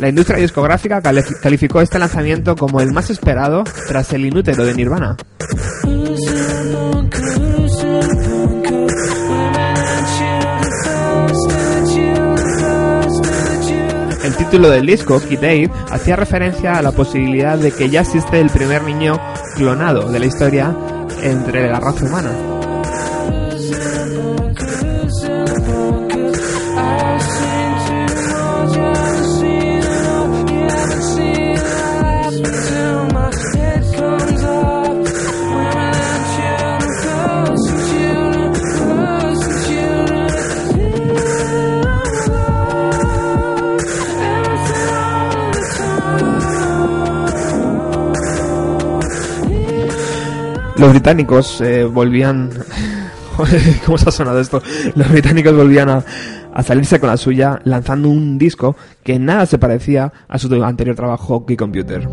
La 0.00 0.08
industria 0.08 0.38
discográfica 0.38 1.00
cali- 1.02 1.22
calificó 1.42 1.80
este 1.80 1.98
lanzamiento 1.98 2.54
como 2.54 2.80
el 2.80 2.92
más 2.92 3.10
esperado 3.10 3.64
tras 3.88 4.12
el 4.12 4.26
inútero 4.26 4.64
de 4.64 4.74
Nirvana. 4.74 5.16
El 14.24 14.34
título 14.36 14.68
del 14.70 14.84
disco, 14.86 15.20
Kid 15.20 15.38
Dave, 15.38 15.70
hacía 15.90 16.16
referencia 16.16 16.74
a 16.76 16.82
la 16.82 16.92
posibilidad 16.92 17.56
de 17.56 17.70
que 17.72 17.88
ya 17.88 18.00
existe 18.02 18.40
el 18.40 18.50
primer 18.50 18.82
niño 18.82 19.18
clonado 19.58 20.08
de 20.08 20.20
la 20.20 20.26
historia 20.26 20.74
entre 21.20 21.68
la 21.68 21.80
raza 21.80 22.04
humana. 22.04 22.57
Los 50.78 50.90
británicos 50.90 51.60
eh, 51.60 51.84
volvían... 51.84 52.50
¿Cómo 53.84 53.98
se 53.98 54.08
ha 54.08 54.12
sonado 54.12 54.40
esto? 54.40 54.62
Los 54.94 55.08
británicos 55.10 55.54
volvían 55.54 55.88
a, 55.88 56.04
a 56.52 56.62
salirse 56.62 56.98
con 56.98 57.08
la 57.08 57.16
suya 57.16 57.60
lanzando 57.64 58.08
un 58.08 58.38
disco 58.38 58.76
que 59.04 59.18
nada 59.18 59.46
se 59.46 59.58
parecía 59.58 60.12
a 60.28 60.38
su 60.38 60.52
anterior 60.64 60.96
trabajo, 60.96 61.46
Key 61.46 61.56
Computer. 61.56 62.08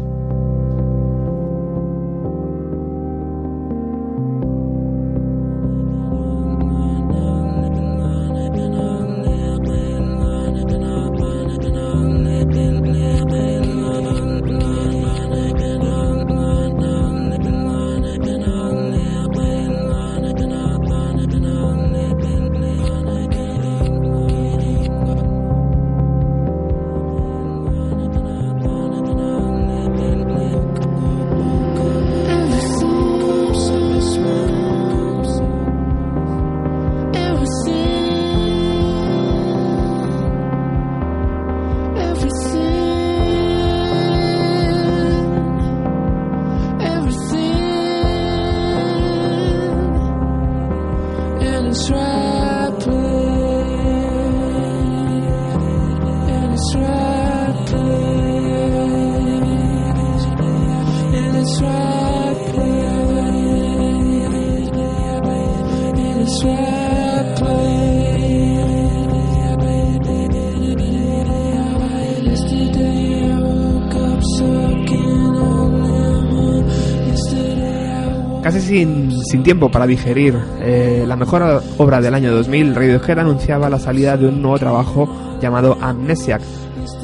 Sin, 78.66 79.44
tiempo 79.44 79.70
para 79.70 79.86
digerir 79.86 80.38
eh, 80.60 81.06
la 81.08 81.16
mejor 81.16 81.62
obra 81.78 82.02
del 82.02 82.14
año 82.14 82.34
2000, 82.34 82.76
Radiohead 82.76 83.20
anunciaba 83.20 83.70
la 83.70 83.80
salida 83.80 84.18
de 84.18 84.28
un 84.28 84.42
nuevo 84.42 84.58
trabajo 84.58 85.08
llamado 85.42 85.78
Amnesiac, 85.82 86.42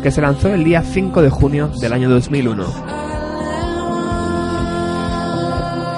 que 0.02 0.12
se 0.12 0.22
lanzó 0.22 0.50
el 0.50 0.64
día 0.64 0.82
5 0.82 1.22
de 1.22 1.30
junio 1.30 1.70
del 1.80 1.94
año 1.94 2.10
2001. 2.10 2.66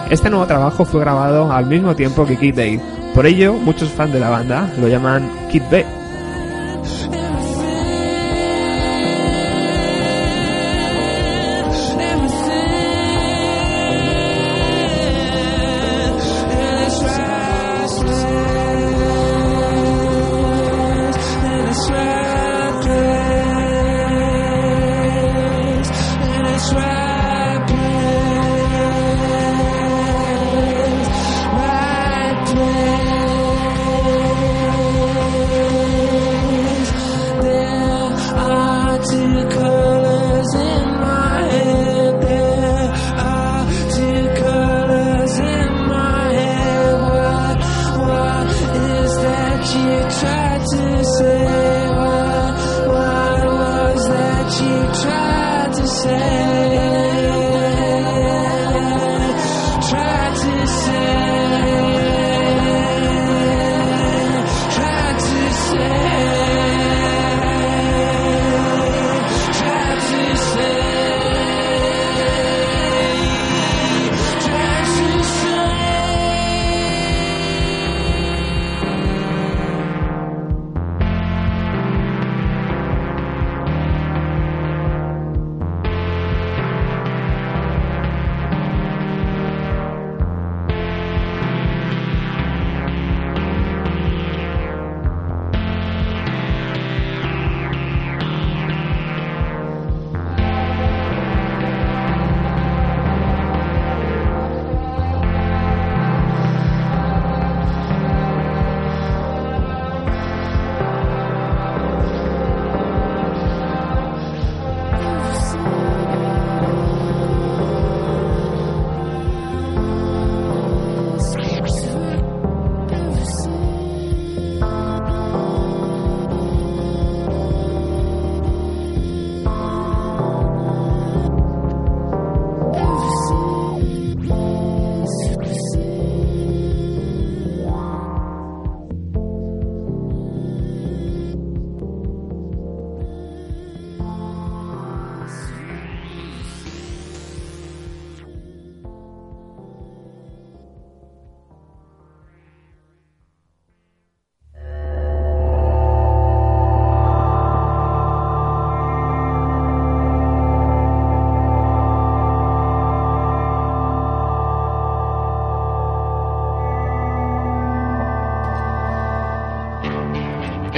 Este 0.10 0.30
nuevo 0.30 0.46
trabajo 0.46 0.86
fue 0.86 1.00
grabado 1.00 1.52
al 1.52 1.66
mismo 1.66 1.96
tiempo 1.96 2.26
que 2.26 2.38
Kid 2.38 2.56
Day, 2.56 2.80
por 3.16 3.26
ello 3.26 3.54
muchos 3.54 3.90
fans 3.90 4.14
de 4.14 4.20
la 4.20 4.30
banda 4.30 4.70
lo 4.80 4.88
llaman 4.88 5.30
Kid 5.50 5.64
B. 5.72 6.03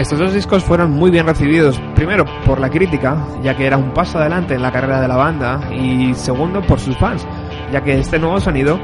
Estos 0.06 0.20
dos 0.20 0.34
discos 0.36 0.64
fueron 0.64 0.91
muy 0.91 1.10
bien 1.10 1.26
recibidos, 1.26 1.82
primero 1.95 2.26
por 2.45 2.60
la 2.60 2.70
crítica, 2.70 3.26
ya 3.41 3.58
que 3.58 3.66
era 3.66 3.76
un 3.76 3.91
paso 3.91 4.20
adelante 4.20 4.53
en 4.53 4.62
la 4.62 4.72
carrera 4.72 5.01
de 5.01 5.08
la 5.08 5.16
banda, 5.16 5.60
y 5.74 6.14
segundo 6.14 6.62
por 6.62 6.80
sus 6.80 6.95
fans, 6.95 7.26
ya 7.72 7.82
que 7.82 7.97
este 7.97 8.20
nuevo 8.20 8.39
sonido 8.39 8.80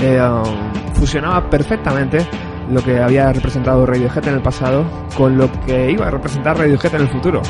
eh, 0.00 0.20
fusionaba 0.94 1.48
perfectamente 1.48 2.26
lo 2.68 2.82
que 2.82 2.98
había 2.98 3.32
representado 3.32 3.86
Radiohead 3.86 4.26
en 4.26 4.34
el 4.34 4.42
pasado 4.42 4.84
con 5.16 5.38
lo 5.38 5.48
que 5.64 5.92
iba 5.92 6.08
a 6.08 6.10
representar 6.10 6.58
Radiohead 6.58 6.96
en 6.96 7.02
el 7.02 7.08
futuro. 7.10 7.42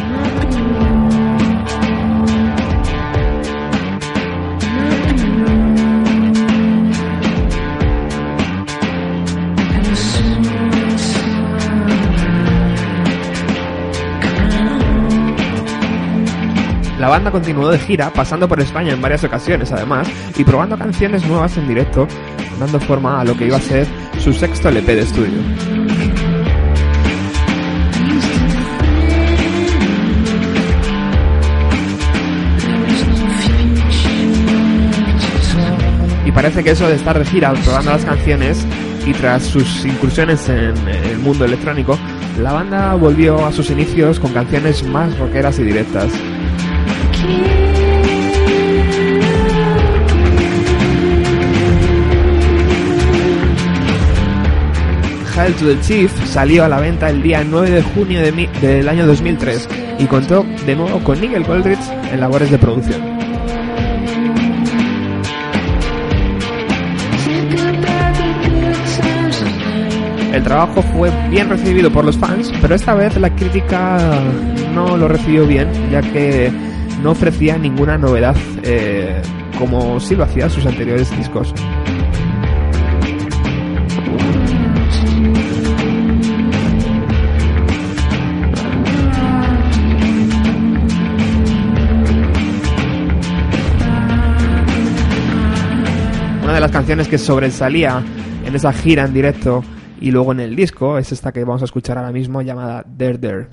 La 17.06 17.10
banda 17.10 17.30
continuó 17.30 17.70
de 17.70 17.78
gira, 17.78 18.12
pasando 18.12 18.48
por 18.48 18.58
España 18.58 18.92
en 18.92 19.00
varias 19.00 19.22
ocasiones 19.22 19.70
además, 19.70 20.08
y 20.36 20.42
probando 20.42 20.76
canciones 20.76 21.24
nuevas 21.24 21.56
en 21.56 21.68
directo, 21.68 22.08
dando 22.58 22.80
forma 22.80 23.20
a 23.20 23.24
lo 23.24 23.36
que 23.36 23.46
iba 23.46 23.58
a 23.58 23.60
ser 23.60 23.86
su 24.18 24.32
sexto 24.32 24.70
LP 24.70 24.96
de 24.96 25.02
estudio. 25.02 25.38
Y 36.24 36.32
parece 36.32 36.64
que 36.64 36.70
eso 36.72 36.88
de 36.88 36.96
estar 36.96 37.16
de 37.16 37.24
gira 37.24 37.52
probando 37.52 37.92
las 37.92 38.04
canciones 38.04 38.66
y 39.06 39.12
tras 39.12 39.44
sus 39.44 39.84
incursiones 39.84 40.48
en 40.48 40.76
el 40.88 41.18
mundo 41.20 41.44
electrónico, 41.44 41.96
la 42.42 42.52
banda 42.52 42.94
volvió 42.94 43.46
a 43.46 43.52
sus 43.52 43.70
inicios 43.70 44.18
con 44.18 44.32
canciones 44.32 44.82
más 44.82 45.16
rockeras 45.20 45.60
y 45.60 45.62
directas. 45.62 46.10
Hail 55.46 55.54
to 55.54 55.64
the 55.66 55.80
Chief 55.80 56.12
salió 56.26 56.64
a 56.64 56.68
la 56.68 56.80
venta 56.80 57.08
el 57.08 57.22
día 57.22 57.44
9 57.44 57.70
de 57.70 57.80
junio 57.80 58.20
de 58.20 58.48
del 58.60 58.88
año 58.88 59.06
2003 59.06 59.68
y 60.00 60.06
contó 60.06 60.44
de 60.66 60.74
nuevo 60.74 60.98
con 61.04 61.20
Nigel 61.20 61.44
Goldrich 61.44 61.78
en 62.10 62.18
labores 62.18 62.50
de 62.50 62.58
producción. 62.58 63.00
El 70.32 70.42
trabajo 70.42 70.82
fue 70.82 71.12
bien 71.30 71.48
recibido 71.48 71.92
por 71.92 72.04
los 72.04 72.16
fans, 72.16 72.52
pero 72.60 72.74
esta 72.74 72.94
vez 72.94 73.16
la 73.16 73.32
crítica 73.32 73.98
no 74.74 74.96
lo 74.96 75.06
recibió 75.06 75.46
bien, 75.46 75.68
ya 75.92 76.00
que 76.00 76.50
no 77.04 77.12
ofrecía 77.12 77.56
ninguna 77.56 77.96
novedad 77.96 78.34
eh, 78.64 79.22
como 79.60 80.00
sí 80.00 80.16
lo 80.16 80.24
hacía 80.24 80.50
sus 80.50 80.66
anteriores 80.66 81.16
discos. 81.16 81.54
Las 96.66 96.72
canciones 96.72 97.06
que 97.06 97.16
sobresalía 97.16 98.02
en 98.44 98.52
esa 98.56 98.72
gira 98.72 99.04
en 99.04 99.14
directo 99.14 99.62
y 100.00 100.10
luego 100.10 100.32
en 100.32 100.40
el 100.40 100.56
disco 100.56 100.98
es 100.98 101.12
esta 101.12 101.30
que 101.30 101.44
vamos 101.44 101.62
a 101.62 101.66
escuchar 101.66 101.96
ahora 101.96 102.10
mismo 102.10 102.42
llamada 102.42 102.84
There 102.98 103.18
There. 103.18 103.46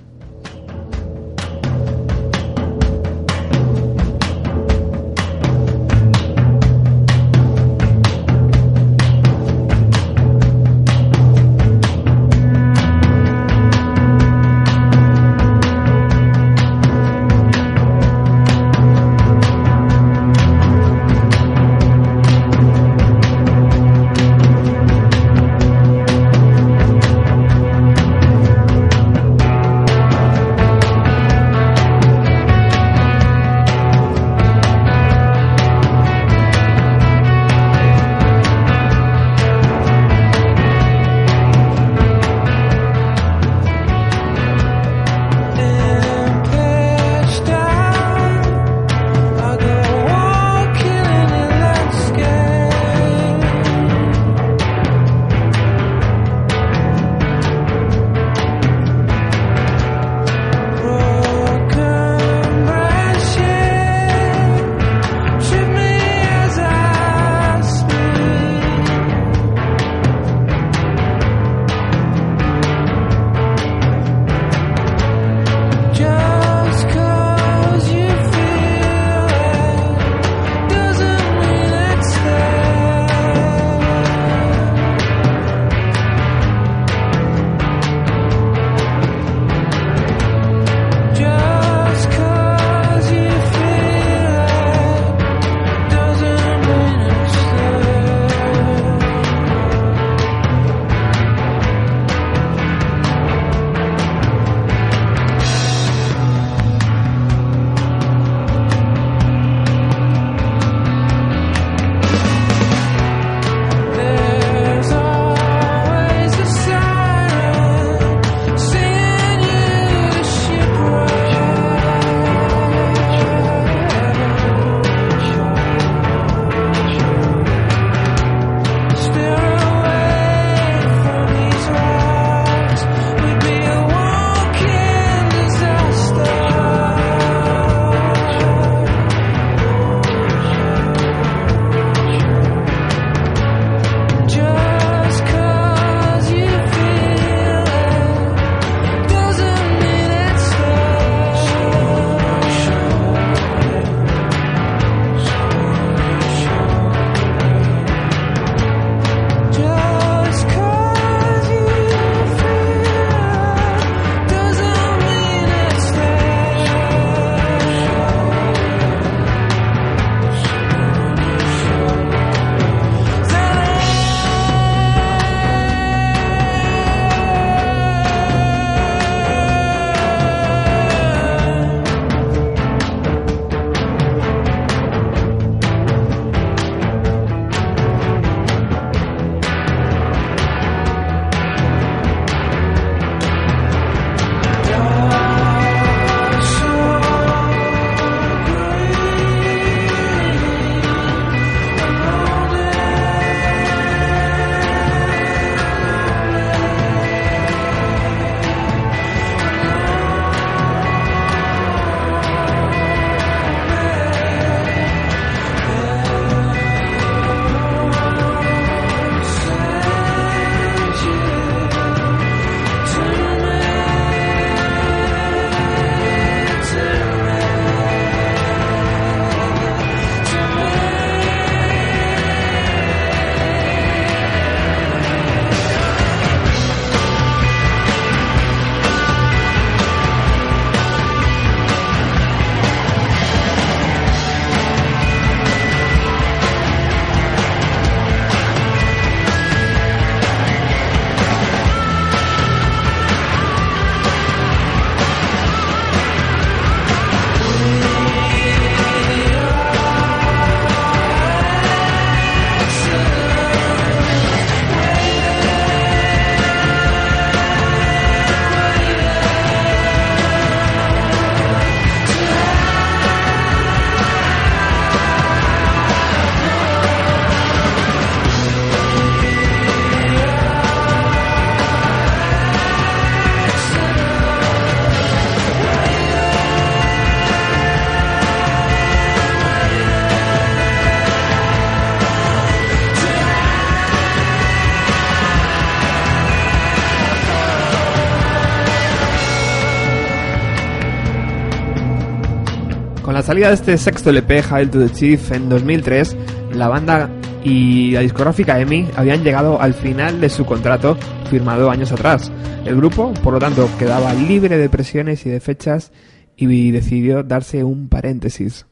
Salida 303.33 303.47
de 303.47 303.55
este 303.55 303.77
sexto 303.79 304.11
LP, 304.11 304.43
Hail 304.47 304.69
to 304.69 304.77
the 304.77 304.93
Chief, 304.93 305.31
en 305.31 305.49
2003, 305.49 306.15
la 306.53 306.67
banda 306.67 307.09
y 307.43 307.89
la 307.89 308.01
discográfica 308.01 308.59
EMI 308.59 308.89
habían 308.95 309.23
llegado 309.23 309.59
al 309.59 309.73
final 309.73 310.21
de 310.21 310.29
su 310.29 310.45
contrato 310.45 310.95
firmado 311.31 311.71
años 311.71 311.91
atrás. 311.91 312.31
El 312.63 312.75
grupo, 312.75 313.11
por 313.23 313.33
lo 313.33 313.39
tanto, 313.39 313.67
quedaba 313.79 314.13
libre 314.13 314.59
de 314.59 314.69
presiones 314.69 315.25
y 315.25 315.31
de 315.31 315.39
fechas 315.39 315.91
y 316.35 316.69
decidió 316.69 317.23
darse 317.23 317.63
un 317.63 317.89
paréntesis. 317.89 318.67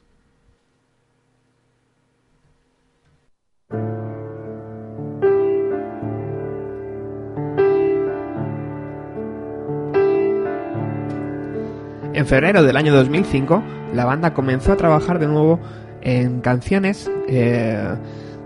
En 12.22 12.28
febrero 12.28 12.62
del 12.62 12.78
año 12.78 12.94
2005, 12.94 13.64
la 13.96 14.06
banda 14.06 14.36
comenzó 14.36 14.74
a 14.74 14.78
trabajar 14.78 15.18
de 15.18 15.26
nuevo 15.26 15.60
en 16.02 16.40
canciones, 16.42 17.10
eh, 17.28 17.96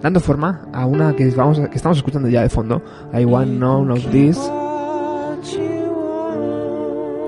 dando 0.02 0.22
forma 0.22 0.62
a 0.72 0.86
una 0.86 1.14
que, 1.14 1.28
estamos 1.28 1.60
escuchando 1.98 2.30
ya 2.30 2.42
de 2.42 2.48
fondo, 2.48 2.82
I 3.14 3.26
Want 3.26 3.52
None 3.52 3.92
of 3.92 4.08
This. 4.12 4.40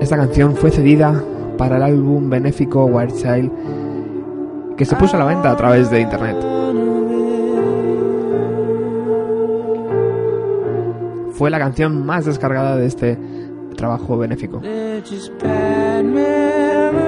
Esta 0.00 0.16
canción 0.16 0.56
fue 0.56 0.70
cedida 0.70 1.22
para 1.58 1.76
el 1.76 1.82
álbum 1.82 2.30
benéfico 2.30 2.86
Wild 2.86 3.14
Child, 3.14 3.52
que 4.78 4.86
se 4.86 4.96
puso 4.96 5.16
a 5.16 5.18
la 5.18 5.26
venta 5.26 5.50
a 5.50 5.56
través 5.58 5.90
de 5.90 6.00
internet. 6.00 6.36
Fue 11.32 11.50
la 11.50 11.58
canción 11.58 12.06
más 12.06 12.24
descargada 12.24 12.74
de 12.78 12.86
este 12.86 13.18
trabajo 13.76 14.16
benéfico. 14.16 14.62
nightmare 16.02 17.07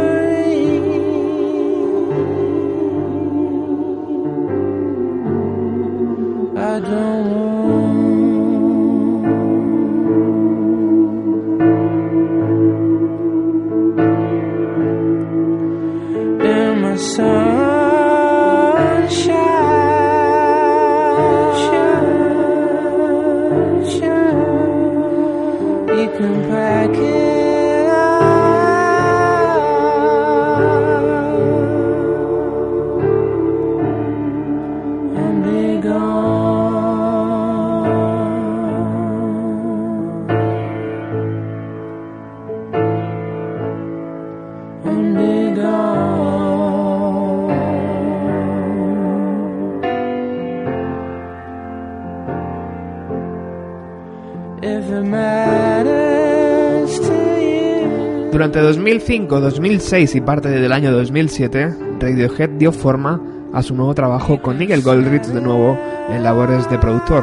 Durante 58.50 58.66
2005, 58.66 59.40
2006 59.40 60.14
y 60.16 60.20
parte 60.22 60.48
del 60.48 60.72
año 60.72 60.90
2007, 60.90 61.72
Radiohead 62.00 62.50
dio 62.58 62.72
forma 62.72 63.22
a 63.52 63.62
su 63.62 63.76
nuevo 63.76 63.94
trabajo 63.94 64.42
con 64.42 64.58
Nigel 64.58 64.82
Goldrich 64.82 65.22
de 65.26 65.40
nuevo 65.40 65.78
en 66.08 66.24
labores 66.24 66.68
de 66.68 66.76
productor. 66.76 67.22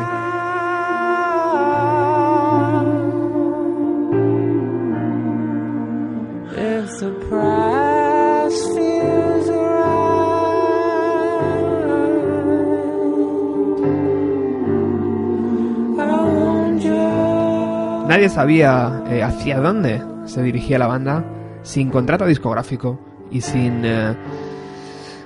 Nadie 18.07 18.29
sabía 18.29 19.03
eh, 19.09 19.21
hacia 19.21 19.59
dónde 19.59 20.01
se 20.27 20.43
dirigía 20.43 20.77
la 20.77 20.87
banda 20.87 21.25
sin 21.63 21.89
contrato 21.89 22.25
discográfico 22.25 22.99
y 23.31 23.41
sin 23.41 23.81
eh, 23.83 24.15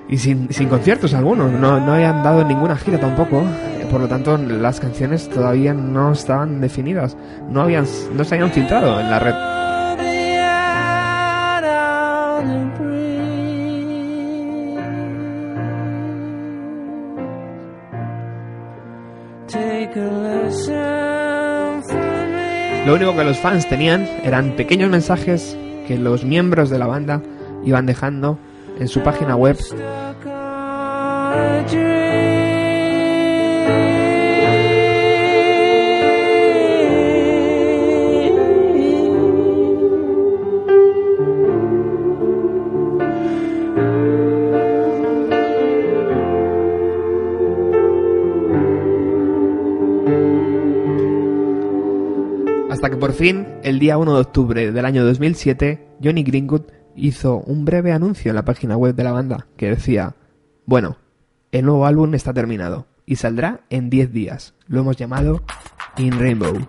y 0.09 0.17
sin, 0.17 0.51
sin 0.51 0.67
conciertos 0.67 1.13
algunos. 1.13 1.51
No, 1.51 1.79
no 1.79 1.93
habían 1.93 2.23
dado 2.23 2.43
ninguna 2.43 2.75
gira 2.75 2.99
tampoco. 2.99 3.43
Por 3.89 4.01
lo 4.01 4.07
tanto, 4.07 4.37
las 4.37 4.79
canciones 4.79 5.29
todavía 5.29 5.73
no 5.73 6.13
estaban 6.13 6.61
definidas. 6.61 7.17
No 7.49 7.61
habían 7.61 7.85
no 8.15 8.23
se 8.23 8.35
habían 8.35 8.51
filtrado 8.51 8.99
en 8.99 9.09
la 9.09 9.19
red. 9.19 9.60
Lo 22.91 22.97
único 22.97 23.15
que 23.15 23.23
los 23.23 23.37
fans 23.37 23.69
tenían 23.69 24.05
eran 24.21 24.57
pequeños 24.57 24.89
mensajes 24.89 25.55
que 25.87 25.97
los 25.97 26.25
miembros 26.25 26.69
de 26.69 26.77
la 26.77 26.87
banda 26.87 27.21
iban 27.63 27.85
dejando 27.85 28.37
en 28.81 28.89
su 28.89 29.01
página 29.01 29.37
web 29.37 29.57
fin, 53.21 53.45
el 53.61 53.77
día 53.77 53.99
1 53.99 54.15
de 54.15 54.19
octubre 54.19 54.71
del 54.71 54.83
año 54.83 55.05
2007, 55.05 55.89
Johnny 56.03 56.23
Greenwood 56.23 56.63
hizo 56.95 57.37
un 57.37 57.65
breve 57.65 57.91
anuncio 57.91 58.31
en 58.31 58.35
la 58.35 58.45
página 58.45 58.77
web 58.77 58.95
de 58.95 59.03
la 59.03 59.11
banda 59.11 59.45
que 59.57 59.69
decía, 59.69 60.15
bueno, 60.65 60.97
el 61.51 61.65
nuevo 61.65 61.85
álbum 61.85 62.15
está 62.15 62.33
terminado 62.33 62.87
y 63.05 63.17
saldrá 63.17 63.61
en 63.69 63.91
10 63.91 64.11
días. 64.11 64.55
Lo 64.65 64.79
hemos 64.79 64.97
llamado 64.97 65.43
In 65.97 66.17
Rainbow. 66.19 66.67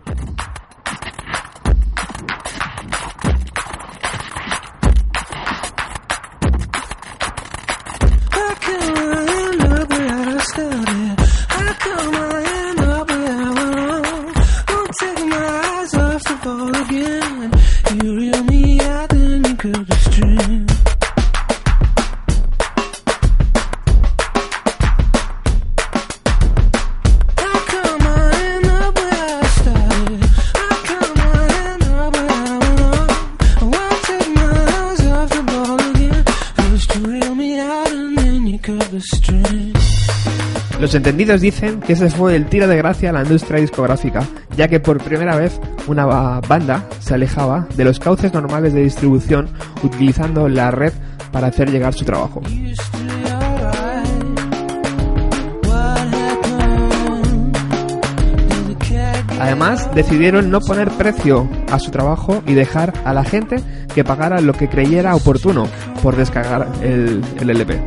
Los 40.92 40.98
entendidos 40.98 41.40
dicen 41.40 41.80
que 41.80 41.94
ese 41.94 42.10
fue 42.10 42.36
el 42.36 42.44
tiro 42.44 42.68
de 42.68 42.76
gracia 42.76 43.08
a 43.08 43.12
la 43.14 43.22
industria 43.22 43.58
discográfica, 43.62 44.24
ya 44.58 44.68
que 44.68 44.78
por 44.78 44.98
primera 45.02 45.36
vez 45.36 45.58
una 45.86 46.04
ba- 46.04 46.42
banda 46.46 46.84
se 47.00 47.14
alejaba 47.14 47.66
de 47.74 47.84
los 47.86 47.98
cauces 47.98 48.34
normales 48.34 48.74
de 48.74 48.82
distribución 48.82 49.48
utilizando 49.82 50.50
la 50.50 50.70
red 50.70 50.92
para 51.32 51.46
hacer 51.46 51.70
llegar 51.70 51.94
su 51.94 52.04
trabajo. 52.04 52.42
Además, 59.40 59.88
decidieron 59.94 60.50
no 60.50 60.60
poner 60.60 60.90
precio 60.90 61.48
a 61.70 61.78
su 61.78 61.90
trabajo 61.90 62.42
y 62.46 62.52
dejar 62.52 62.92
a 63.06 63.14
la 63.14 63.24
gente 63.24 63.56
que 63.94 64.04
pagara 64.04 64.42
lo 64.42 64.52
que 64.52 64.68
creyera 64.68 65.14
oportuno 65.16 65.66
por 66.02 66.16
descargar 66.16 66.68
el 66.82 67.22
LP. 67.38 67.80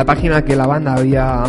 La 0.00 0.06
página 0.06 0.42
que 0.42 0.56
la 0.56 0.66
banda 0.66 0.94
había 0.94 1.44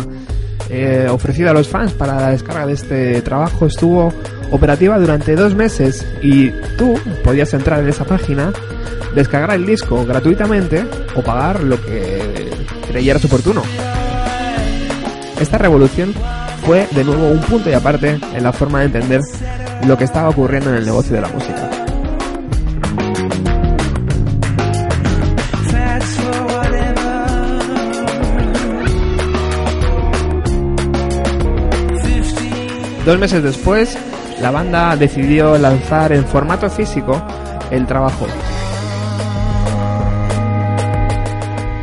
eh, 0.68 1.08
ofrecido 1.10 1.48
a 1.48 1.54
los 1.54 1.68
fans 1.68 1.92
para 1.94 2.20
la 2.20 2.28
descarga 2.32 2.66
de 2.66 2.74
este 2.74 3.22
trabajo 3.22 3.64
estuvo 3.64 4.12
operativa 4.50 4.98
durante 4.98 5.34
dos 5.34 5.54
meses 5.54 6.06
y 6.20 6.50
tú 6.76 7.00
podías 7.24 7.54
entrar 7.54 7.80
en 7.80 7.88
esa 7.88 8.04
página, 8.04 8.52
descargar 9.14 9.56
el 9.56 9.64
disco 9.64 10.04
gratuitamente 10.04 10.84
o 11.16 11.22
pagar 11.22 11.62
lo 11.62 11.82
que 11.82 12.50
creyeras 12.88 13.24
oportuno. 13.24 13.62
Esta 15.40 15.56
revolución 15.56 16.12
fue 16.66 16.86
de 16.90 17.04
nuevo 17.04 17.28
un 17.28 17.40
punto 17.40 17.70
y 17.70 17.72
aparte 17.72 18.20
en 18.34 18.42
la 18.42 18.52
forma 18.52 18.80
de 18.80 18.84
entender 18.84 19.22
lo 19.86 19.96
que 19.96 20.04
estaba 20.04 20.28
ocurriendo 20.28 20.68
en 20.68 20.76
el 20.76 20.84
negocio 20.84 21.14
de 21.14 21.22
la 21.22 21.28
música. 21.28 21.51
Dos 33.04 33.18
meses 33.18 33.42
después, 33.42 33.98
la 34.40 34.52
banda 34.52 34.94
decidió 34.94 35.58
lanzar 35.58 36.12
en 36.12 36.24
formato 36.24 36.70
físico 36.70 37.20
el 37.72 37.84
trabajo. 37.84 38.28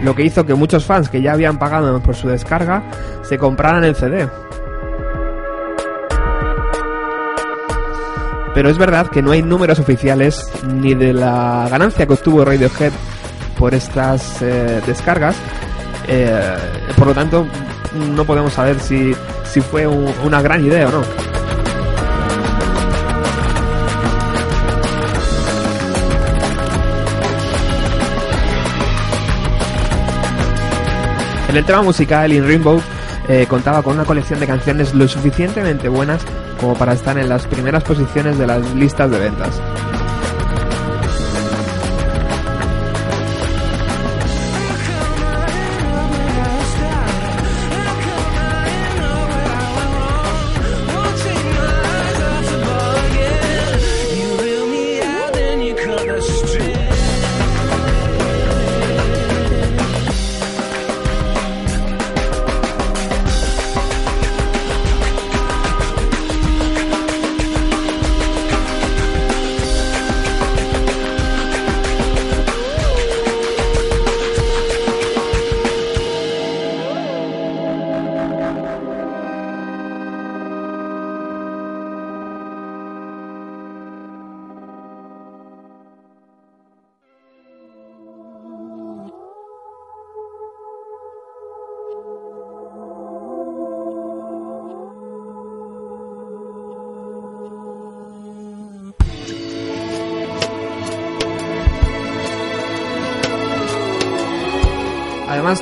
Lo 0.02 0.16
que 0.16 0.24
hizo 0.24 0.46
que 0.46 0.54
muchos 0.54 0.86
fans 0.86 1.10
que 1.10 1.22
ya 1.22 1.34
habían 1.34 1.60
pagado 1.60 2.00
por 2.00 2.16
su 2.16 2.30
descarga 2.30 2.84
se 3.22 3.38
compraran 3.38 3.84
el 3.84 3.96
CD. 3.96 4.30
Pero 8.54 8.70
es 8.70 8.78
verdad 8.78 9.08
que 9.08 9.22
no 9.22 9.32
hay 9.32 9.42
números 9.42 9.78
oficiales 9.80 10.50
ni 10.66 10.94
de 10.94 11.14
la 11.14 11.68
ganancia 11.70 12.06
que 12.06 12.14
obtuvo 12.14 12.46
Radiohead 12.46 12.94
por 13.58 13.74
estas 13.74 14.42
eh, 14.42 14.82
descargas. 14.88 15.36
Eh, 16.08 16.56
por 16.98 17.08
lo 17.08 17.14
tanto, 17.14 17.46
no 18.16 18.24
podemos 18.24 18.54
saber 18.54 18.80
si, 18.80 19.14
si 19.50 19.62
fue 19.62 19.88
un- 19.88 20.14
una 20.24 20.42
gran 20.42 20.64
idea 20.64 20.88
o 20.88 20.92
no. 20.92 21.02
En 31.50 31.56
el 31.58 31.66
tema 31.66 31.82
musical, 31.82 32.32
In 32.32 32.46
Rainbow 32.46 32.80
eh, 33.28 33.46
contaba 33.50 33.82
con 33.82 33.96
una 33.96 34.06
colección 34.06 34.40
de 34.40 34.48
canciones 34.48 34.94
lo 34.94 35.08
suficientemente 35.08 35.88
buenas 35.90 36.22
como 36.60 36.76
para 36.76 36.94
estar 36.94 37.18
en 37.18 37.28
las 37.30 37.48
primeras 37.48 37.84
posiciones 37.84 38.38
de 38.38 38.46
las 38.48 38.74
listas 38.76 39.10
de 39.10 39.20
ventas. 39.20 39.60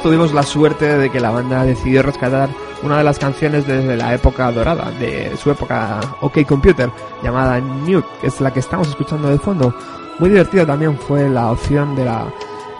Tuvimos 0.08 0.34
la 0.34 0.44
suerte 0.44 0.98
de 0.98 1.10
que 1.10 1.20
la 1.20 1.32
banda 1.32 1.66
decidió 1.66 2.02
rescatar 2.02 2.48
una 2.82 3.00
de 3.00 3.04
las 3.04 3.20
canciones 3.20 3.68
desde 3.68 3.98
la 3.98 4.14
época 4.14 4.50
dorada, 4.54 4.90
de 4.92 5.36
su 5.36 5.52
época 5.52 6.00
OK 6.22 6.46
Computer, 6.48 6.90
llamada 7.22 7.60
Nuke, 7.60 8.08
que 8.22 8.28
es 8.28 8.40
la 8.40 8.54
que 8.54 8.62
estamos 8.62 8.88
escuchando 8.88 9.28
de 9.28 9.38
fondo. 9.38 9.76
Muy 10.20 10.30
divertido 10.30 10.66
también 10.66 10.98
fue 10.98 11.28
la 11.28 11.52
opción 11.52 11.94
de 11.98 12.06
la, 12.06 12.26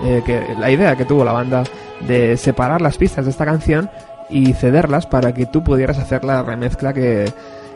eh, 0.06 0.24
que, 0.26 0.56
la 0.58 0.72
idea 0.72 0.96
que 0.96 1.04
tuvo 1.04 1.26
la 1.26 1.34
banda 1.34 1.66
de 2.00 2.38
separar 2.38 2.80
las 2.80 2.98
pistas 2.98 3.26
de 3.26 3.32
esta 3.32 3.44
canción 3.44 3.90
y 4.30 4.54
cederlas 4.54 5.06
para 5.06 5.34
que 5.34 5.48
tú 5.48 5.62
pudieras 5.62 5.98
hacer 5.98 6.24
la 6.24 6.44
remezcla 6.44 6.94
que, 6.94 7.34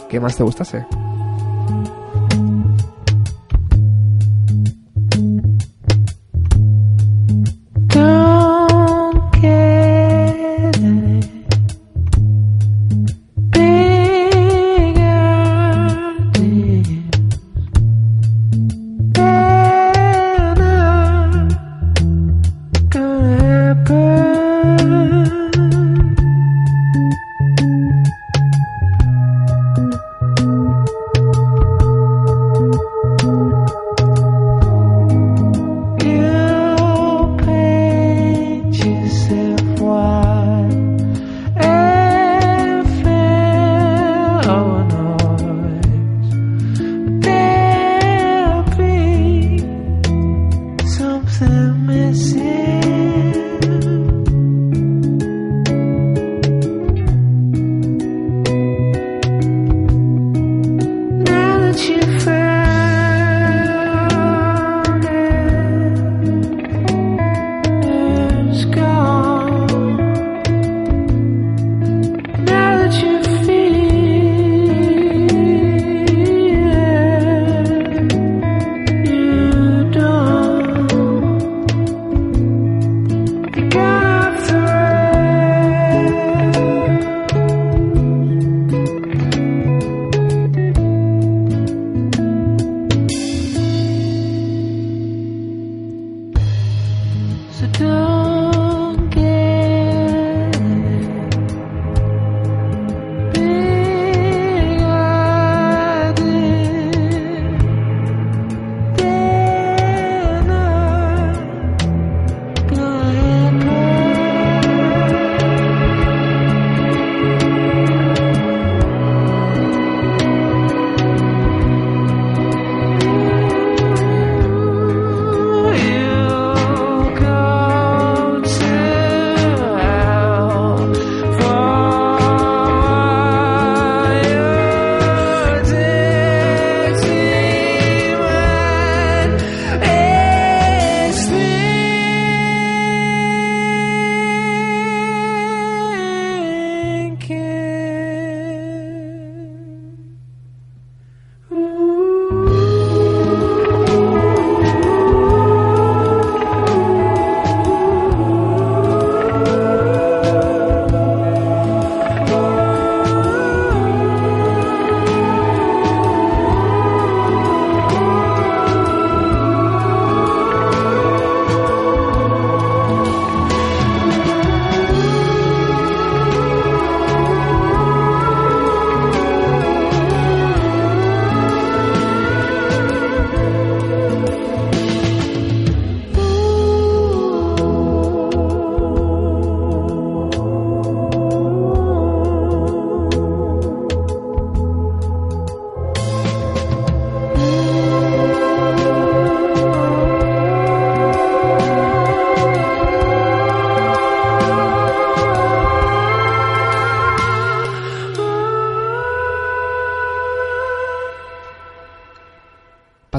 que 0.07 0.21
más 0.21 0.37
te 0.37 0.43
gustase. 0.43 0.85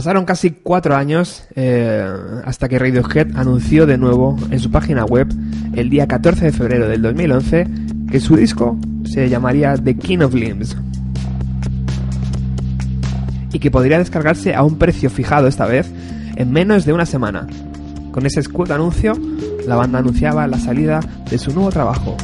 Pasaron 0.03 0.25
casi 0.25 0.51
cuatro 0.51 0.97
años 0.97 1.45
eh, 1.55 2.05
hasta 2.45 2.69
que 2.69 2.77
Radiohead 2.77 3.37
anunció 3.37 3.87
de 3.87 3.99
nuevo 3.99 4.37
en 4.51 4.59
su 4.59 4.69
página 4.69 5.05
web 5.05 5.29
el 5.75 5.91
día 5.91 6.09
14 6.09 6.47
de 6.47 6.51
febrero 6.51 6.89
del 6.89 7.03
2011 7.03 7.69
que 8.11 8.19
su 8.19 8.35
disco 8.35 8.77
se 9.05 9.29
llamaría 9.29 9.77
The 9.77 9.97
King 9.97 10.19
of 10.23 10.35
Limbs 10.35 10.77
y 13.53 13.61
que 13.61 13.71
podría 13.71 14.01
descargarse 14.01 14.57
a 14.57 14.65
un 14.65 14.77
precio 14.77 15.09
fijado 15.09 15.47
esta 15.47 15.67
vez 15.67 15.89
en 16.35 16.51
menos 16.51 16.85
de 16.85 16.93
una 16.93 17.07
semana. 17.07 17.47
Con 18.11 18.27
ese 18.27 18.41
escudo 18.41 18.75
anuncio, 18.75 19.13
la 19.69 19.77
banda 19.77 20.01
anunciaba 20.01 20.49
la 20.49 20.59
salida 20.59 20.99
de 21.31 21.39
su 21.39 21.55
nuevo 21.55 21.71
trabajo. 21.71 22.17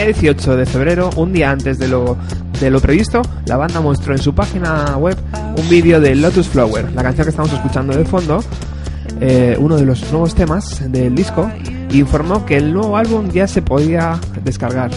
Día 0.00 0.06
18 0.06 0.56
de 0.56 0.64
febrero, 0.64 1.10
un 1.16 1.30
día 1.30 1.50
antes 1.50 1.78
de 1.78 1.86
lo, 1.86 2.16
de 2.58 2.70
lo 2.70 2.80
previsto, 2.80 3.20
la 3.44 3.58
banda 3.58 3.82
mostró 3.82 4.14
en 4.14 4.18
su 4.18 4.34
página 4.34 4.96
web 4.96 5.14
un 5.58 5.68
vídeo 5.68 6.00
de 6.00 6.14
Lotus 6.14 6.48
Flower, 6.48 6.90
la 6.92 7.02
canción 7.02 7.26
que 7.26 7.30
estamos 7.30 7.52
escuchando 7.52 7.94
de 7.94 8.06
fondo, 8.06 8.42
eh, 9.20 9.56
uno 9.58 9.76
de 9.76 9.84
los 9.84 10.10
nuevos 10.10 10.34
temas 10.34 10.90
del 10.90 11.14
disco, 11.14 11.50
e 11.90 11.98
informó 11.98 12.46
que 12.46 12.56
el 12.56 12.72
nuevo 12.72 12.96
álbum 12.96 13.28
ya 13.30 13.46
se 13.46 13.60
podía 13.60 14.18
descargar. 14.42 14.90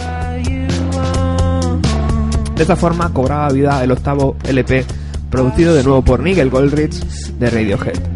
De 2.56 2.62
esta 2.62 2.76
forma 2.76 3.12
cobraba 3.12 3.50
vida 3.50 3.84
el 3.84 3.90
octavo 3.90 4.36
LP, 4.44 4.86
producido 5.28 5.74
de 5.74 5.84
nuevo 5.84 6.02
por 6.02 6.20
Nigel 6.20 6.48
Goldrich 6.48 6.94
de 7.38 7.50
Radiohead. 7.50 8.13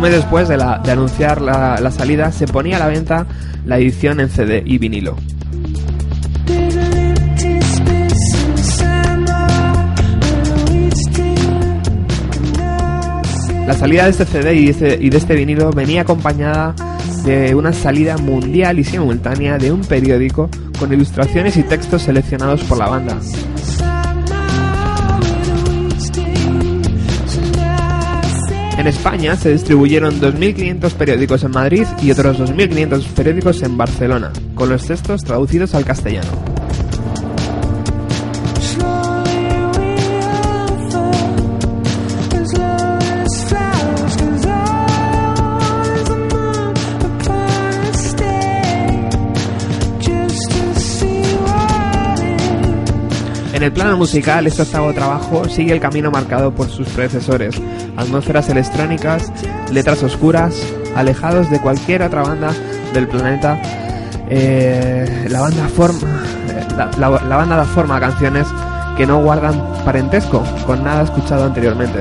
Un 0.00 0.04
mes 0.04 0.12
después 0.14 0.48
de, 0.48 0.54
anunciar 0.54 1.42
la, 1.42 1.90
salida, 1.90 2.32
se 2.32 2.46
ponía 2.46 2.76
a 2.76 2.78
la 2.78 2.86
venta 2.86 3.26
la 3.66 3.76
edición 3.76 4.18
en 4.20 4.30
CD 4.30 4.62
y 4.64 4.78
vinilo. 4.78 5.14
La 13.66 13.74
salida 13.74 14.04
de 14.04 14.10
este 14.12 14.24
CD 14.24 14.54
y, 14.54 14.68
este- 14.70 14.98
y 14.98 15.10
de 15.10 15.18
este 15.18 15.34
vinilo 15.34 15.70
venía 15.70 16.00
acompañada 16.00 16.74
de 17.26 17.54
una 17.54 17.74
salida 17.74 18.16
mundial 18.16 18.78
y 18.78 18.84
simultánea 18.84 19.58
de 19.58 19.70
un 19.70 19.82
periódico 19.82 20.48
con 20.78 20.94
ilustraciones 20.94 21.58
y 21.58 21.62
textos 21.62 22.00
seleccionados 22.04 22.64
por 22.64 22.78
la 22.78 22.88
banda. 22.88 23.18
En 28.80 28.86
España 28.86 29.36
se 29.36 29.52
distribuyeron 29.52 30.22
2.500 30.22 30.94
periódicos 30.94 31.44
en 31.44 31.50
Madrid 31.50 31.86
y 32.00 32.12
otros 32.12 32.38
2.500 32.38 33.08
periódicos 33.08 33.62
en 33.62 33.76
Barcelona, 33.76 34.32
con 34.54 34.70
los 34.70 34.86
textos 34.86 35.22
traducidos 35.22 35.74
al 35.74 35.84
castellano. 35.84 36.59
En 53.60 53.64
el 53.64 53.72
plano 53.72 53.94
musical, 53.98 54.46
este 54.46 54.62
octavo 54.62 54.94
trabajo 54.94 55.46
sigue 55.46 55.74
el 55.74 55.80
camino 55.80 56.10
marcado 56.10 56.50
por 56.50 56.70
sus 56.70 56.88
predecesores, 56.88 57.60
atmósferas 57.94 58.48
electrónicas, 58.48 59.30
letras 59.70 60.02
oscuras, 60.02 60.54
alejados 60.96 61.50
de 61.50 61.60
cualquier 61.60 62.00
otra 62.00 62.22
banda 62.22 62.52
del 62.94 63.06
planeta. 63.06 63.60
Eh, 64.30 65.26
la 65.28 65.42
banda 65.42 65.68
forma, 65.68 66.22
la, 66.74 66.90
la- 66.96 67.22
la 67.22 67.36
banda 67.36 67.56
da 67.56 67.64
forma 67.66 67.96
a 67.96 68.00
canciones 68.00 68.46
que 68.96 69.04
no 69.06 69.20
guardan 69.22 69.62
parentesco 69.84 70.42
con 70.64 70.82
nada 70.82 71.02
escuchado 71.02 71.44
anteriormente. 71.44 71.98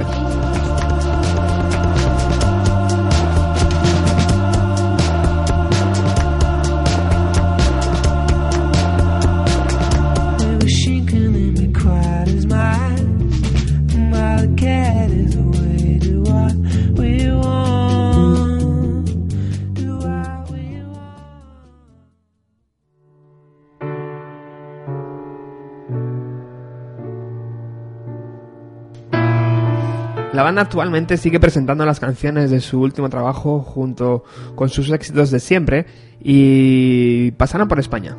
Actualmente 30.57 31.17
sigue 31.17 31.39
presentando 31.39 31.85
las 31.85 31.99
canciones 31.99 32.49
de 32.49 32.61
su 32.61 32.81
último 32.81 33.09
trabajo 33.09 33.59
junto 33.59 34.23
con 34.55 34.69
sus 34.69 34.89
éxitos 34.89 35.31
de 35.31 35.39
siempre 35.39 35.85
y 36.19 37.31
pasaron 37.31 37.67
por 37.67 37.79
España. 37.79 38.17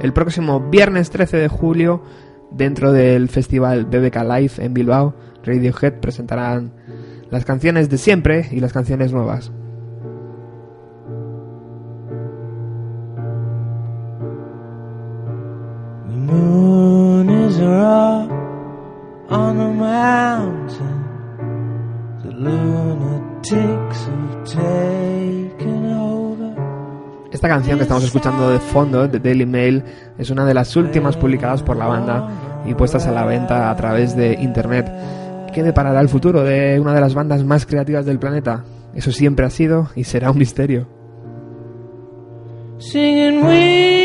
El 0.00 0.12
próximo 0.12 0.60
viernes 0.60 1.10
13 1.10 1.38
de 1.38 1.48
julio, 1.48 2.02
dentro 2.50 2.92
del 2.92 3.28
festival 3.28 3.84
BBK 3.86 4.16
Live 4.22 4.52
en 4.58 4.74
Bilbao, 4.74 5.14
Radiohead 5.44 5.94
presentarán 6.00 6.72
las 7.30 7.44
canciones 7.44 7.88
de 7.88 7.98
siempre 7.98 8.48
y 8.50 8.60
las 8.60 8.72
canciones 8.72 9.12
nuevas. 9.12 9.50
On 19.30 19.58
the 19.58 19.64
mountain. 19.64 21.04
The 22.24 22.30
lunatics 22.32 24.06
have 24.06 24.44
taken 24.44 25.92
over. 25.92 26.54
Esta 27.30 27.48
canción 27.48 27.78
que 27.78 27.82
estamos 27.82 28.04
escuchando 28.04 28.50
de 28.50 28.58
fondo, 28.58 29.06
de 29.06 29.18
Daily 29.18 29.46
Mail, 29.46 29.84
es 30.18 30.30
una 30.30 30.44
de 30.46 30.54
las 30.54 30.74
últimas 30.76 31.16
publicadas 31.16 31.62
por 31.62 31.76
la 31.76 31.86
banda 31.86 32.62
y 32.66 32.74
puestas 32.74 33.06
a 33.06 33.12
la 33.12 33.24
venta 33.24 33.70
a 33.70 33.76
través 33.76 34.16
de 34.16 34.34
internet. 34.34 34.90
¿Qué 35.52 35.62
deparará 35.62 36.00
el 36.00 36.08
futuro 36.08 36.42
de 36.44 36.80
una 36.80 36.94
de 36.94 37.00
las 37.00 37.14
bandas 37.14 37.44
más 37.44 37.66
creativas 37.66 38.06
del 38.06 38.18
planeta? 38.18 38.64
Eso 38.94 39.12
siempre 39.12 39.46
ha 39.46 39.50
sido 39.50 39.90
y 39.94 40.04
será 40.04 40.30
un 40.30 40.38
misterio. 40.38 40.88
Singing 42.78 43.44
we 43.44 43.97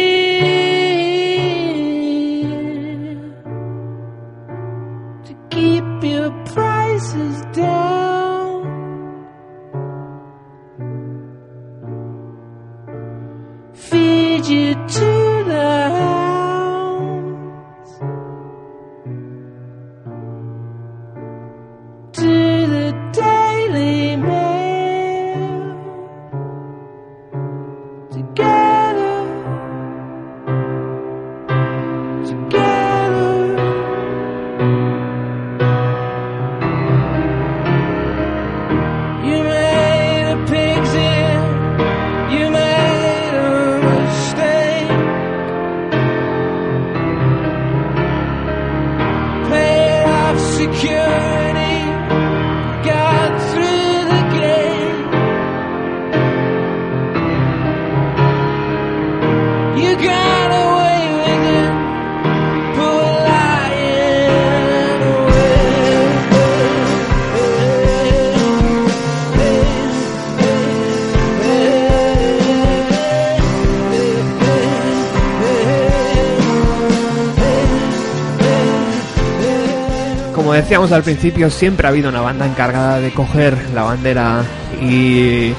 decíamos 80.73 80.91
al 80.91 81.03
principio, 81.03 81.51
siempre 81.51 81.85
ha 81.85 81.91
habido 81.91 82.09
una 82.09 82.21
banda 82.21 82.47
encargada 82.47 82.99
de 82.99 83.13
coger 83.13 83.55
la 83.75 83.83
bandera 83.83 84.43
y 84.81 85.53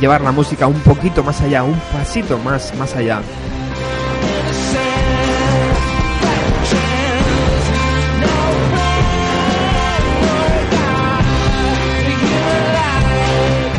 llevar 0.00 0.22
la 0.22 0.32
música 0.32 0.66
un 0.66 0.80
poquito 0.80 1.22
más 1.22 1.42
allá, 1.42 1.62
un 1.62 1.78
pasito 1.92 2.38
más, 2.38 2.74
más 2.76 2.96
allá. 2.96 3.20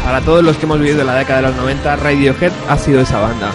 Para 0.06 0.22
todos 0.22 0.44
los 0.44 0.58
que 0.58 0.66
hemos 0.66 0.80
vivido 0.80 1.04
la 1.04 1.16
década 1.16 1.42
de 1.42 1.48
los 1.48 1.56
90, 1.56 1.96
Radiohead 1.96 2.52
ha 2.70 2.78
sido 2.78 3.02
esa 3.02 3.20
banda. 3.20 3.50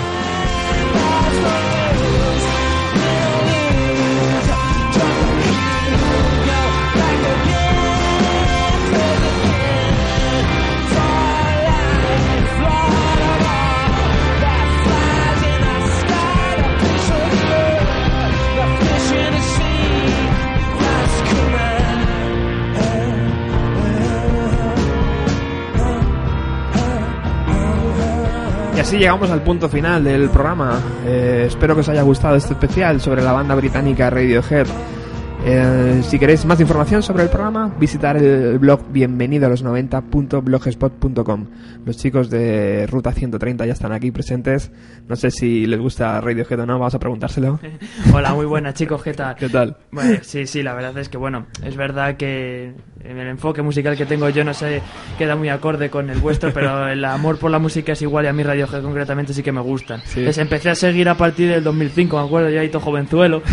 Así 28.93 28.99
llegamos 28.99 29.31
al 29.31 29.41
punto 29.41 29.71
final 29.71 30.05
del 30.05 30.29
programa. 30.29 30.79
Eh, 31.07 31.45
espero 31.47 31.75
que 31.75 31.81
os 31.81 31.89
haya 31.89 32.03
gustado 32.03 32.37
este 32.37 32.53
especial 32.53 33.01
sobre 33.01 33.23
la 33.23 33.33
banda 33.33 33.55
británica 33.55 34.11
Radiohead. 34.11 34.67
Eh, 35.45 36.03
si 36.05 36.21
queréis 36.21 36.45
más 36.45 36.61
información 36.61 37.03
sobre 37.03 37.25
el 37.25 37.29
programa, 37.29 37.75
visitar 37.81 38.17
el 38.17 38.61
blog 38.61 38.93
bienvenido 38.93 39.47
a 39.47 39.49
los 39.49 39.65
90.blogspot.com. 39.65 41.47
Los 41.85 41.97
chicos 41.97 42.31
de 42.31 42.87
Ruta 42.87 43.11
130 43.11 43.67
ya 43.67 43.73
están 43.73 43.91
aquí 43.93 44.13
presentes. 44.13 44.71
No 45.09 45.17
sé 45.17 45.33
si 45.33 45.67
les 45.67 45.81
gusta 45.81 46.21
Radiohead 46.21 46.61
o 46.61 46.67
no, 46.67 46.79
vamos 46.79 46.95
a 46.95 47.01
preguntárselo. 47.01 47.59
Hola, 48.15 48.35
muy 48.35 48.47
buenas 48.47 48.75
chicos, 48.75 49.03
¿qué 49.03 49.15
tal? 49.15 49.35
¿Qué 49.35 49.49
tal? 49.49 49.79
Bueno, 49.91 50.21
sí, 50.23 50.47
sí, 50.47 50.63
la 50.63 50.75
verdad 50.75 50.97
es 50.99 51.09
que 51.09 51.19
bueno, 51.19 51.47
es 51.65 51.77
verdad 51.77 52.17
que 52.17 52.75
en 53.03 53.19
el 53.19 53.27
enfoque 53.27 53.63
musical 53.63 53.97
que 53.97 54.07
tengo 54.07 54.29
yo 54.29 54.45
no 54.45 54.55
sé, 54.55 54.81
queda 55.19 55.35
muy 55.35 55.49
acorde 55.49 55.91
con 55.91 56.09
el 56.09 56.19
vuestro, 56.19 56.53
pero 56.53 56.87
el 56.93 57.05
amor 57.05 57.39
por 57.39 57.51
la 57.51 57.59
música 57.59 57.95
es 57.95 58.03
igual 58.03 58.27
y 58.27 58.29
a 58.29 58.33
mí 58.33 58.45
Radiohead 58.45 58.83
concretamente 58.83 59.35
sí 59.35 59.43
que 59.43 59.51
me 59.51 59.61
gustan. 59.61 60.03
Sí. 60.05 60.21
Les 60.21 60.39
empecé 60.39 60.71
a 60.71 60.77
seguir 60.77 61.09
a 61.09 61.17
partir 61.17 61.49
del 61.51 61.65
2005, 61.65 62.17
me 62.17 62.27
acuerdo, 62.27 62.49
ya 62.49 62.71
todo 62.71 62.81
jovenzuelo, 62.81 63.43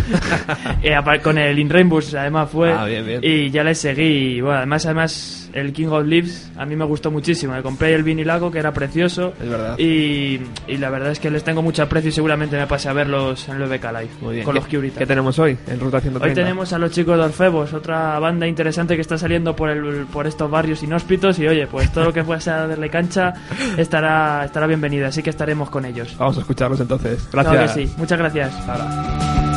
Eh, 0.84 0.96
con 1.24 1.38
el 1.38 1.58
In 1.58 1.70
Rainbows 1.80 2.14
además 2.14 2.50
fue, 2.52 2.72
Ah, 2.72 2.86
bien, 2.86 3.06
bien. 3.06 3.20
y 3.24 3.50
ya 3.50 3.64
les 3.64 3.80
seguí, 3.80 4.38
y 4.38 4.42
bueno, 4.42 4.58
además, 4.58 4.86
además 4.86 5.50
el 5.54 5.74
King 5.74 5.88
of 5.88 6.06
Leaves 6.06 6.52
a 6.58 6.66
mí 6.66 6.76
me 6.76 6.86
gustó 6.86 7.10
muchísimo, 7.10 7.54
me 7.54 7.62
compré 7.64 7.94
el 7.96 8.04
vinilago 8.04 8.52
que 8.52 8.60
era 8.60 8.72
precioso, 8.74 9.34
Es 9.42 9.50
verdad. 9.50 9.80
y, 9.80 10.40
y 10.68 10.78
la 10.78 10.90
verdad 10.90 11.12
es 11.12 11.20
que 11.20 11.32
les 11.32 11.44
tengo 11.44 11.62
mucho 11.62 11.82
aprecio 11.84 12.10
y 12.10 12.12
seguramente 12.12 12.56
me 12.58 12.68
pase 12.68 12.88
a 12.90 12.94
verlos 12.94 13.48
en 13.50 13.62
el 13.62 13.68
BK 13.70 13.84
Live, 13.92 14.10
Muy 14.22 14.34
bien. 14.36 14.46
con 14.46 14.54
¿Qué, 14.54 14.60
los 14.60 14.68
Curitas. 14.70 14.98
¿Qué 15.00 15.06
tenemos 15.08 15.40
hoy 15.40 15.58
en 15.68 15.80
Ruta 15.80 16.00
130? 16.02 16.26
Hoy 16.28 16.34
tenemos 16.34 16.72
a 16.74 16.78
los 16.78 16.92
chicos 16.92 17.18
de 17.18 17.24
Orfebos, 17.24 17.74
otra 17.74 18.20
banda 18.20 18.46
interesante 18.46 18.96
que 18.96 19.02
está 19.02 19.18
saliendo 19.18 19.56
por 19.56 19.70
el, 19.70 20.06
por 20.08 20.28
estos 20.28 20.52
barrios 20.52 20.84
inhóspitos 20.84 21.40
y 21.40 21.48
oye, 21.48 21.66
pues 21.68 21.92
todo 21.92 22.06
lo 22.06 22.14
que 22.14 22.24
pueda 22.24 22.40
ser 22.40 22.68
darle 22.68 22.90
cancha 22.90 23.34
estará, 23.78 24.46
estará 24.46 24.68
bienvenido, 24.68 25.08
así 25.08 25.24
que 25.24 25.30
estaremos 25.32 25.70
con 25.70 25.86
ellos. 25.86 26.16
Vamos 26.18 26.38
a 26.38 26.42
escucharlos 26.42 26.80
entonces. 26.80 27.28
Gracias. 27.32 27.54
Claro 27.56 27.74
que 27.74 27.88
sí, 27.88 27.94
muchas 27.98 28.20
gracias. 28.20 29.49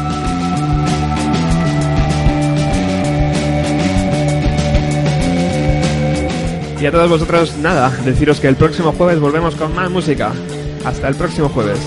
Y 6.83 6.87
a 6.87 6.91
todos 6.91 7.09
vosotros, 7.09 7.57
nada, 7.59 7.91
deciros 8.05 8.41
que 8.41 8.49
el 8.49 8.57
próximo 8.57 8.91
jueves 8.91 9.21
volvemos 9.21 9.55
con 9.55 9.73
más 9.73 9.89
música. 9.89 10.33
Hasta 10.85 11.07
el 11.07 11.15
próximo 11.15 11.49
jueves. 11.49 11.79